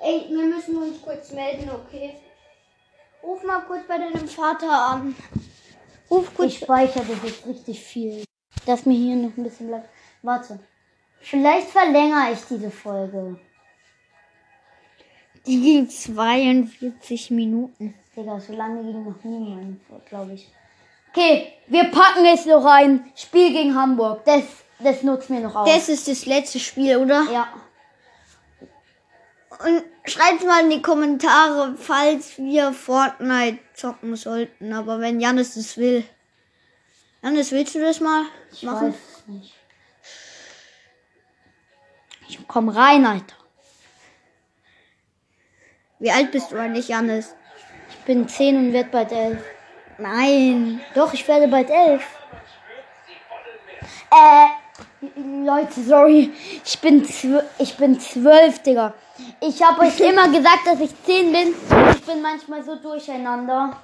Ey, 0.00 0.26
wir 0.28 0.44
müssen 0.46 0.76
uns 0.76 1.00
kurz 1.02 1.32
melden, 1.32 1.70
okay? 1.70 2.16
Ruf 3.26 3.42
mal 3.42 3.60
kurz 3.62 3.82
bei 3.88 3.98
deinem 3.98 4.28
Vater 4.28 4.70
an. 4.70 5.16
Ruf 6.08 6.32
kurz. 6.36 6.52
Ich 6.52 6.58
speichere 6.60 7.04
das 7.04 7.24
jetzt 7.24 7.44
richtig 7.44 7.80
viel. 7.80 8.24
Dass 8.66 8.86
mir 8.86 8.96
hier 8.96 9.16
noch 9.16 9.36
ein 9.36 9.42
bisschen 9.42 9.66
bleibt. 9.66 9.88
Warte. 10.22 10.60
Vielleicht 11.20 11.68
verlängere 11.70 12.32
ich 12.32 12.38
diese 12.48 12.70
Folge. 12.70 13.40
Die 15.44 15.60
ging 15.60 15.88
42 15.88 17.32
Minuten. 17.32 17.94
Digga, 18.16 18.38
so 18.38 18.52
lange 18.52 18.84
ging 18.84 19.04
noch 19.04 19.24
nie 19.24 19.38
meine 19.38 19.76
glaube 20.08 20.34
ich. 20.34 20.48
Okay, 21.10 21.52
wir 21.66 21.84
packen 21.84 22.24
es 22.26 22.46
noch 22.46 22.64
rein. 22.64 23.10
Spiel 23.16 23.52
gegen 23.52 23.74
Hamburg. 23.74 24.24
Das, 24.24 24.44
das 24.78 25.02
nutzt 25.02 25.30
mir 25.30 25.40
noch 25.40 25.56
aus. 25.56 25.68
Das 25.68 25.88
ist 25.88 26.06
das 26.06 26.26
letzte 26.26 26.60
Spiel, 26.60 26.96
oder? 26.96 27.26
ja. 27.32 27.48
Und 29.64 29.84
schreibt 30.04 30.44
mal 30.44 30.62
in 30.64 30.70
die 30.70 30.82
Kommentare, 30.82 31.74
falls 31.76 32.36
wir 32.38 32.72
Fortnite 32.72 33.58
zocken 33.74 34.14
sollten. 34.16 34.72
Aber 34.72 35.00
wenn 35.00 35.20
Janis 35.20 35.54
das 35.54 35.76
will. 35.76 36.04
Janis, 37.22 37.52
willst 37.52 37.74
du 37.74 37.80
das 37.80 38.00
mal 38.00 38.24
Ich 38.52 38.62
machen? 38.62 38.88
weiß 38.88 38.94
es 39.18 39.26
nicht. 39.26 39.54
Ich 42.28 42.38
komm 42.48 42.68
rein, 42.68 43.06
Alter. 43.06 43.36
Wie 45.98 46.10
alt 46.10 46.30
bist 46.32 46.52
du 46.52 46.56
eigentlich, 46.56 46.88
Janis? 46.88 47.34
Ich 47.88 47.96
bin 48.04 48.28
10 48.28 48.56
und 48.56 48.72
werde 48.72 48.90
bald 48.90 49.12
11. 49.12 49.42
Nein. 49.98 50.80
Doch, 50.94 51.14
ich 51.14 51.26
werde 51.26 51.48
bald 51.48 51.70
11. 51.70 52.02
Äh, 54.10 54.46
Leute, 55.14 55.80
sorry. 55.82 56.32
Ich 56.64 56.80
bin, 56.80 57.06
ich 57.58 57.76
bin 57.76 58.00
12, 58.00 58.62
Digga. 58.62 58.94
Ich 59.40 59.62
habe 59.62 59.82
euch 59.82 60.00
immer 60.10 60.28
gesagt, 60.28 60.66
dass 60.66 60.80
ich 60.80 61.02
10 61.04 61.32
bin. 61.32 61.54
Ich 61.92 62.04
bin 62.04 62.22
manchmal 62.22 62.62
so 62.62 62.76
durcheinander. 62.76 63.76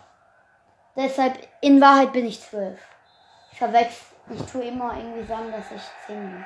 Deshalb, 0.96 1.38
in 1.60 1.80
Wahrheit 1.80 2.12
bin 2.12 2.26
ich 2.26 2.40
12. 2.40 2.78
Ich 3.52 3.58
verwechsel. 3.58 4.06
Ich 4.34 4.42
tue 4.50 4.64
immer 4.64 4.96
irgendwie 4.96 5.26
sagen, 5.26 5.50
dass 5.50 5.66
ich 5.74 5.82
10 6.06 6.30
bin. 6.30 6.44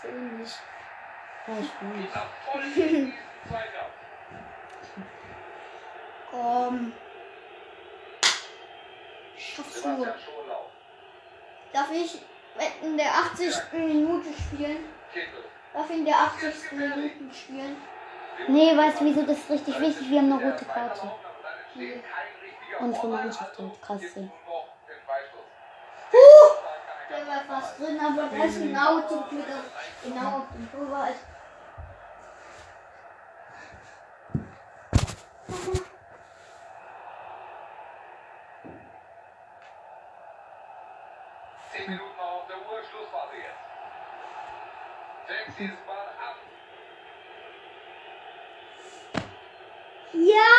Zehn 0.00 0.38
nicht. 0.38 0.58
Ja, 1.46 1.54
ich 1.60 1.70
bin 1.72 2.00
nicht. 2.00 2.14
Nach 2.14 2.28
Sebastian 9.38 10.14
Schonlau. 10.24 10.66
Darf 11.72 11.90
ich 11.92 12.20
in 12.82 12.96
der 12.96 13.12
80. 13.12 13.54
Minute 13.72 14.28
spielen? 14.32 14.84
Darf 15.72 15.90
ich 15.90 15.96
in 15.96 16.04
der 16.04 16.16
80. 16.16 16.72
Minute 16.72 17.34
spielen? 17.34 17.76
Nee, 18.48 18.76
weißt 18.76 19.00
du 19.00 19.04
wieso? 19.04 19.22
Das 19.22 19.38
ist 19.38 19.50
richtig 19.50 19.80
wichtig. 19.80 20.10
Wir 20.10 20.20
haben 20.20 20.32
eine 20.32 20.50
rote 20.52 20.64
Karte. 20.64 21.00
Und 21.02 21.10
kein 21.74 21.92
richtiger 22.42 22.80
Unsere. 22.80 23.08
Mannschaft 23.08 23.58
wird 23.58 23.82
krass 23.82 24.00
sehen. 24.00 24.32
Der 27.10 27.26
war 27.26 27.40
fast 27.60 27.78
drin, 27.80 27.98
aber 27.98 28.28
da 28.36 28.44
ist 28.44 28.60
genau 28.60 29.00
zum 29.08 29.28
Glück 29.28 29.46
auf, 29.48 29.70
genau 30.04 30.38
auf 30.38 30.44
dem 30.52 30.70
Torwart. 30.70 31.14
Zehn 41.72 41.90
Minuten 41.90 42.16
noch 42.16 42.32
auf 42.32 42.46
der 42.46 42.56
Uhr, 42.56 42.82
Schlussphase 42.90 43.36
jetzt. 43.36 43.64
Fängt 45.26 45.58
dieses 45.58 45.80
Ball 45.86 46.08
ab. 46.18 46.36
Ja, 50.12 50.50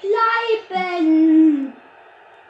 bleiben! 0.00 1.76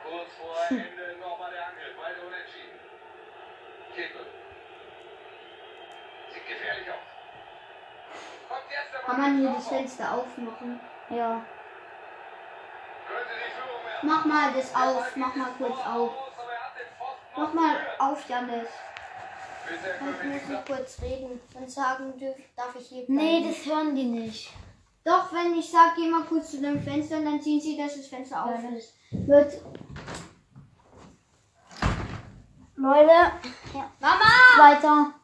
Kurz 0.04 0.30
vor 0.38 0.56
Ende 0.70 1.16
nochmal 1.20 1.50
der 1.50 1.66
Angriff. 1.66 1.96
Beide 2.00 2.20
unentschieden. 2.26 2.78
Kittel. 3.94 4.26
Sieht 6.32 6.46
gefährlich 6.48 6.90
aus. 6.90 6.96
Kommt 8.48 8.70
jetzt 8.70 8.92
der 8.92 9.00
Kann 9.00 9.20
man 9.20 9.31
hier 9.42 9.54
das 9.54 9.68
Fenster 9.68 10.14
aufmachen? 10.14 10.80
Ja. 11.10 11.42
Mach 14.02 14.24
mal 14.24 14.52
das 14.52 14.74
auf, 14.74 15.16
mach 15.16 15.34
mal 15.34 15.50
kurz 15.58 15.78
auf. 15.86 16.10
Mach 17.36 17.54
mal 17.54 17.76
auf, 17.98 18.28
Janis. 18.28 18.68
Ich 19.68 20.26
muss 20.26 20.48
noch 20.48 20.64
kurz 20.64 21.00
reden. 21.02 21.40
Dann 21.54 21.68
sagen 21.68 22.18
dürf, 22.18 22.36
darf 22.56 22.74
ich 22.78 22.86
hier 22.88 23.04
Nee, 23.08 23.44
das 23.46 23.64
hören 23.64 23.94
die 23.94 24.04
nicht. 24.04 24.50
Doch, 25.04 25.32
wenn 25.32 25.58
ich 25.58 25.70
sage, 25.70 25.92
geh 25.96 26.08
mal 26.08 26.24
kurz 26.24 26.52
zu 26.52 26.60
dem 26.60 26.82
Fenster, 26.82 27.20
dann 27.20 27.40
sehen 27.40 27.60
sie, 27.60 27.76
dass 27.76 27.96
das 27.96 28.06
Fenster 28.06 28.44
auf 28.44 28.60
ist. 28.76 28.94
Wird. 29.10 29.60
Leute, 32.76 33.32
Mama! 34.00 34.32
weiter. 34.58 35.14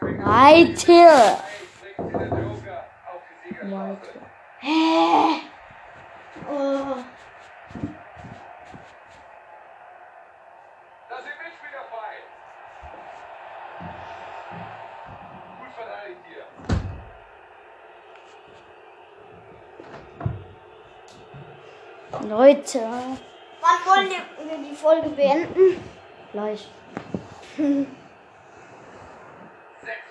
Weiter. 0.00 1.49
Siegerstraße. 3.70 4.20
Hä? 4.58 5.40
Oh. 6.50 6.96
Da 11.08 11.16
sind 11.22 11.36
Mitspieler 11.42 11.84
frei. 11.90 12.14
Gut 15.58 15.72
verteidigt 15.74 16.20
hier. 16.28 16.46
Leute, 22.28 22.80
Wann 23.60 23.80
wollen 23.86 24.10
wir 24.10 24.58
die 24.68 24.74
Folge 24.76 25.08
beenden? 25.10 25.82
gleich. 26.32 26.68
Sechs 27.56 27.86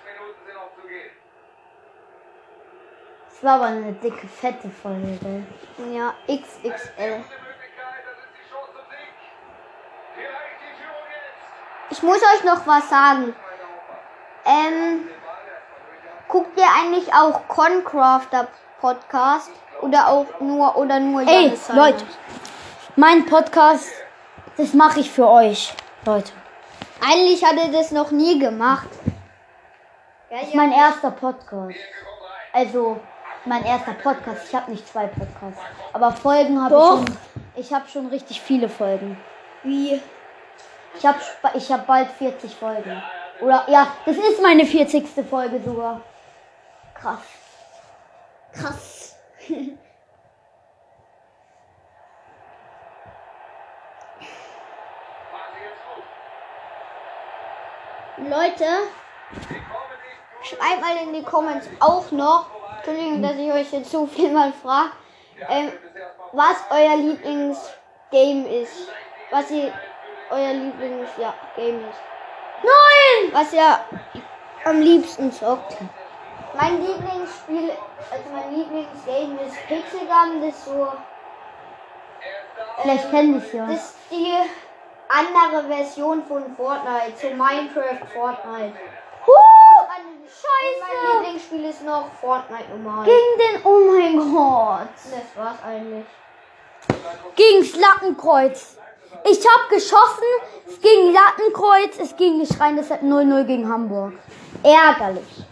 Minuten 0.05 0.39
sind 0.45 0.55
noch 0.55 0.73
zu 0.75 0.87
gehen. 0.87 1.11
Es 3.39 3.45
war 3.45 3.53
aber 3.55 3.67
eine 3.67 3.93
dicke, 3.93 4.27
fette 4.27 4.69
Folge. 4.69 5.45
Ja, 5.93 6.13
XXL. 6.27 7.23
Ich 11.89 12.03
muss 12.03 12.17
euch 12.17 12.43
noch 12.43 12.67
was 12.67 12.89
sagen. 12.89 13.33
Ähm, 14.45 15.07
guckt 16.27 16.59
ihr 16.59 16.67
eigentlich 16.81 17.13
auch 17.13 17.47
Concrafter 17.47 18.49
Podcast? 18.81 19.51
Oder 19.83 20.09
auch 20.09 20.25
nur, 20.41 20.75
oder 20.75 20.99
nur 20.99 21.21
Ey? 21.21 21.57
Leute, 21.73 22.03
mein 22.97 23.25
Podcast, 23.25 23.89
das 24.57 24.73
mache 24.73 24.99
ich 24.99 25.09
für 25.09 25.29
euch, 25.29 25.73
Leute. 26.05 26.33
Eigentlich 27.01 27.41
hat 27.45 27.55
er 27.55 27.69
das 27.69 27.91
noch 27.91 28.11
nie 28.11 28.37
gemacht. 28.37 28.89
Ja, 30.29 30.39
Das 30.39 30.49
ist 30.49 30.55
mein 30.55 30.73
erster 30.73 31.11
Podcast. 31.11 31.77
Also, 32.51 32.99
mein 33.45 33.63
erster 33.65 33.93
Podcast. 33.93 34.47
Ich 34.47 34.55
habe 34.55 34.71
nicht 34.71 34.87
zwei 34.87 35.07
Podcasts. 35.07 35.61
Aber 35.93 36.11
Folgen 36.11 36.61
habe 36.63 36.75
ich 36.75 36.81
schon. 36.81 37.05
Ich 37.55 37.73
habe 37.73 37.89
schon 37.89 38.07
richtig 38.07 38.41
viele 38.41 38.69
Folgen. 38.69 39.17
Wie? 39.63 40.01
Ich 40.97 41.05
habe 41.05 41.19
ich 41.53 41.71
hab 41.71 41.85
bald 41.87 42.09
40 42.11 42.55
Folgen. 42.55 43.01
Oder 43.41 43.63
ja, 43.69 43.87
das 44.05 44.17
ist 44.17 44.41
meine 44.41 44.65
40. 44.65 45.07
Folge 45.29 45.61
sogar. 45.63 46.01
Krass. 46.93 47.19
Krass. 48.53 49.15
Leute, 58.17 58.65
schreibt 60.43 60.81
mal 60.81 60.97
in 61.03 61.13
die 61.13 61.23
Comments 61.23 61.65
auch 61.79 62.11
noch. 62.11 62.58
Entschuldigung, 62.89 63.21
dass 63.21 63.37
ich 63.37 63.51
euch 63.51 63.71
jetzt 63.71 63.91
so 63.91 64.07
viel 64.07 64.31
mal 64.31 64.51
frage. 64.51 64.91
Ähm, 65.47 65.71
was 66.31 66.57
euer 66.71 66.95
Lieblingsgame 66.97 68.61
ist. 68.61 68.89
Was 69.31 69.51
ihr 69.51 69.71
euer 70.31 70.53
Lieblings 70.53 71.09
ja, 71.17 71.33
Game 71.55 71.79
ist. 71.79 71.99
Nein! 72.63 73.31
Was 73.31 73.53
ihr 73.53 73.79
am 74.65 74.81
liebsten 74.81 75.31
zockt. 75.31 75.77
Mein 76.59 76.81
Lieblingsspiel, 76.83 77.71
also 78.11 78.23
mein 78.33 78.55
Lieblingsgame 78.55 79.39
ist 79.45 79.67
Pixel 79.67 79.99
Gun, 79.99 80.41
das 80.41 80.55
ist 80.55 80.65
so. 80.65 80.87
Vielleicht 82.81 83.11
kenne 83.11 83.37
ich 83.37 83.53
ja. 83.53 83.67
Das 83.67 83.75
ist 83.75 83.95
die 84.11 84.33
andere 85.07 85.63
Version 85.67 86.23
von 86.25 86.55
Fortnite, 86.55 87.17
so 87.21 87.27
Minecraft 87.29 88.05
Fortnite. 88.13 88.73
Huh! 89.99 90.49
Mein, 90.79 90.79
mein 90.79 91.23
Lieblingsspiel 91.23 91.65
ist 91.65 91.83
noch 91.83 92.11
Fortnite 92.21 92.69
normal. 92.69 93.05
Gegen 93.05 93.37
den, 93.37 93.65
oh 93.65 93.91
mein 93.91 94.17
Gott. 94.33 94.89
Das 94.95 95.35
war's 95.35 95.57
eigentlich. 95.63 96.05
Gegen's 97.35 97.75
Lattenkreuz. 97.75 98.77
Ich 99.25 99.39
habe 99.39 99.73
geschossen, 99.73 100.23
es 100.67 100.79
ging 100.81 101.13
Lattenkreuz, 101.13 101.99
es 101.99 102.15
ging 102.15 102.37
nicht 102.37 102.59
rein, 102.59 102.75
deshalb 102.75 103.01
0-0 103.01 103.43
gegen 103.45 103.67
Hamburg. 103.67 104.13
Ärgerlich. 104.63 105.45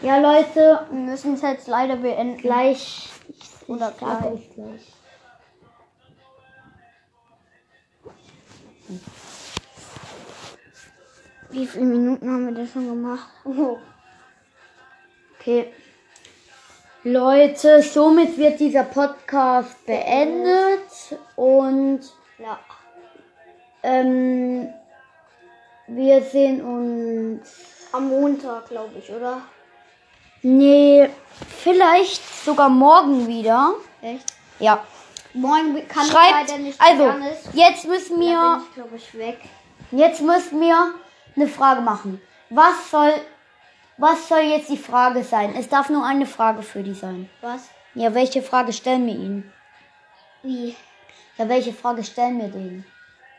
Ja, 0.00 0.18
Leute, 0.18 0.86
Wir 0.90 0.98
müssen 0.98 1.34
es 1.34 1.42
jetzt 1.42 1.68
leider 1.68 1.96
beenden. 1.96 2.38
gleich. 2.38 3.08
Oder 3.68 3.90
ich 3.90 3.96
gleich. 3.98 4.50
gleich. 4.54 4.92
Wie 11.52 11.66
viele 11.66 11.84
Minuten 11.84 12.28
haben 12.30 12.46
wir 12.54 12.62
das 12.62 12.72
schon 12.72 12.88
gemacht? 12.88 13.28
Oh. 13.44 13.78
Okay. 15.38 15.72
Leute, 17.04 17.82
somit 17.82 18.38
wird 18.38 18.58
dieser 18.60 18.84
Podcast 18.84 19.84
beendet 19.86 20.88
und 21.36 22.00
Ja. 22.38 22.58
ähm, 23.82 24.68
wir 25.88 26.22
sehen 26.22 26.60
uns. 26.62 27.50
Am 27.92 28.08
Montag, 28.08 28.68
glaube 28.68 28.94
ich, 28.98 29.10
oder? 29.10 29.42
Nee, 30.42 31.10
vielleicht 31.62 32.22
sogar 32.44 32.68
morgen 32.70 33.26
wieder. 33.26 33.74
Echt? 34.00 34.32
Ja. 34.58 34.82
Morgen 35.34 35.86
kann 35.88 36.06
Schreibt, 36.06 36.44
ich 36.44 36.50
leider 36.50 36.58
nicht 36.62 36.80
also, 36.80 37.02
Janis. 37.04 37.38
jetzt 37.52 37.86
müssen 37.86 38.20
Da 38.20 38.20
wir, 38.20 38.56
bin 38.56 38.66
ich, 38.68 38.74
glaube 38.74 38.96
ich, 38.96 39.18
weg. 39.18 39.38
jetzt 39.90 40.20
müssen 40.22 40.60
wir 40.60 40.94
eine 41.36 41.48
Frage 41.48 41.80
machen. 41.80 42.20
Was 42.50 42.90
soll, 42.90 43.14
was 43.96 44.28
soll 44.28 44.40
jetzt 44.40 44.68
die 44.68 44.76
Frage 44.76 45.24
sein? 45.24 45.54
Es 45.56 45.68
darf 45.68 45.88
nur 45.88 46.04
eine 46.04 46.26
Frage 46.26 46.62
für 46.62 46.82
die 46.82 46.94
sein. 46.94 47.30
Was? 47.40 47.68
Ja, 47.94 48.14
welche 48.14 48.42
Frage 48.42 48.72
stellen 48.72 49.06
wir 49.06 49.14
ihnen? 49.14 49.52
Wie? 50.42 50.76
Ja, 51.38 51.48
welche 51.48 51.72
Frage 51.72 52.04
stellen 52.04 52.38
wir 52.38 52.48
denen? 52.48 52.84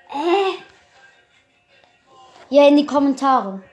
Äh? 0.09 0.63
Ja, 2.49 2.67
in 2.67 2.77
die 2.77 2.85
Kommentare. 2.85 3.63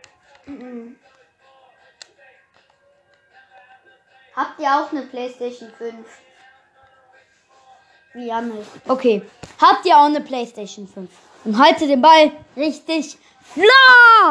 Habt 4.34 4.58
ihr 4.58 4.68
auch 4.68 4.90
eine 4.90 5.02
Playstation 5.02 5.70
5? 5.70 5.94
Wie 8.14 8.26
Janis. 8.26 8.66
Okay. 8.88 9.22
Habt 9.60 9.84
ihr 9.86 9.96
auch 9.96 10.06
eine 10.06 10.20
Playstation 10.20 10.88
5? 10.88 11.10
Und 11.44 11.58
haltet 11.58 11.90
den 11.90 12.02
Ball 12.02 12.32
richtig 12.56 13.18
no 13.56 14.28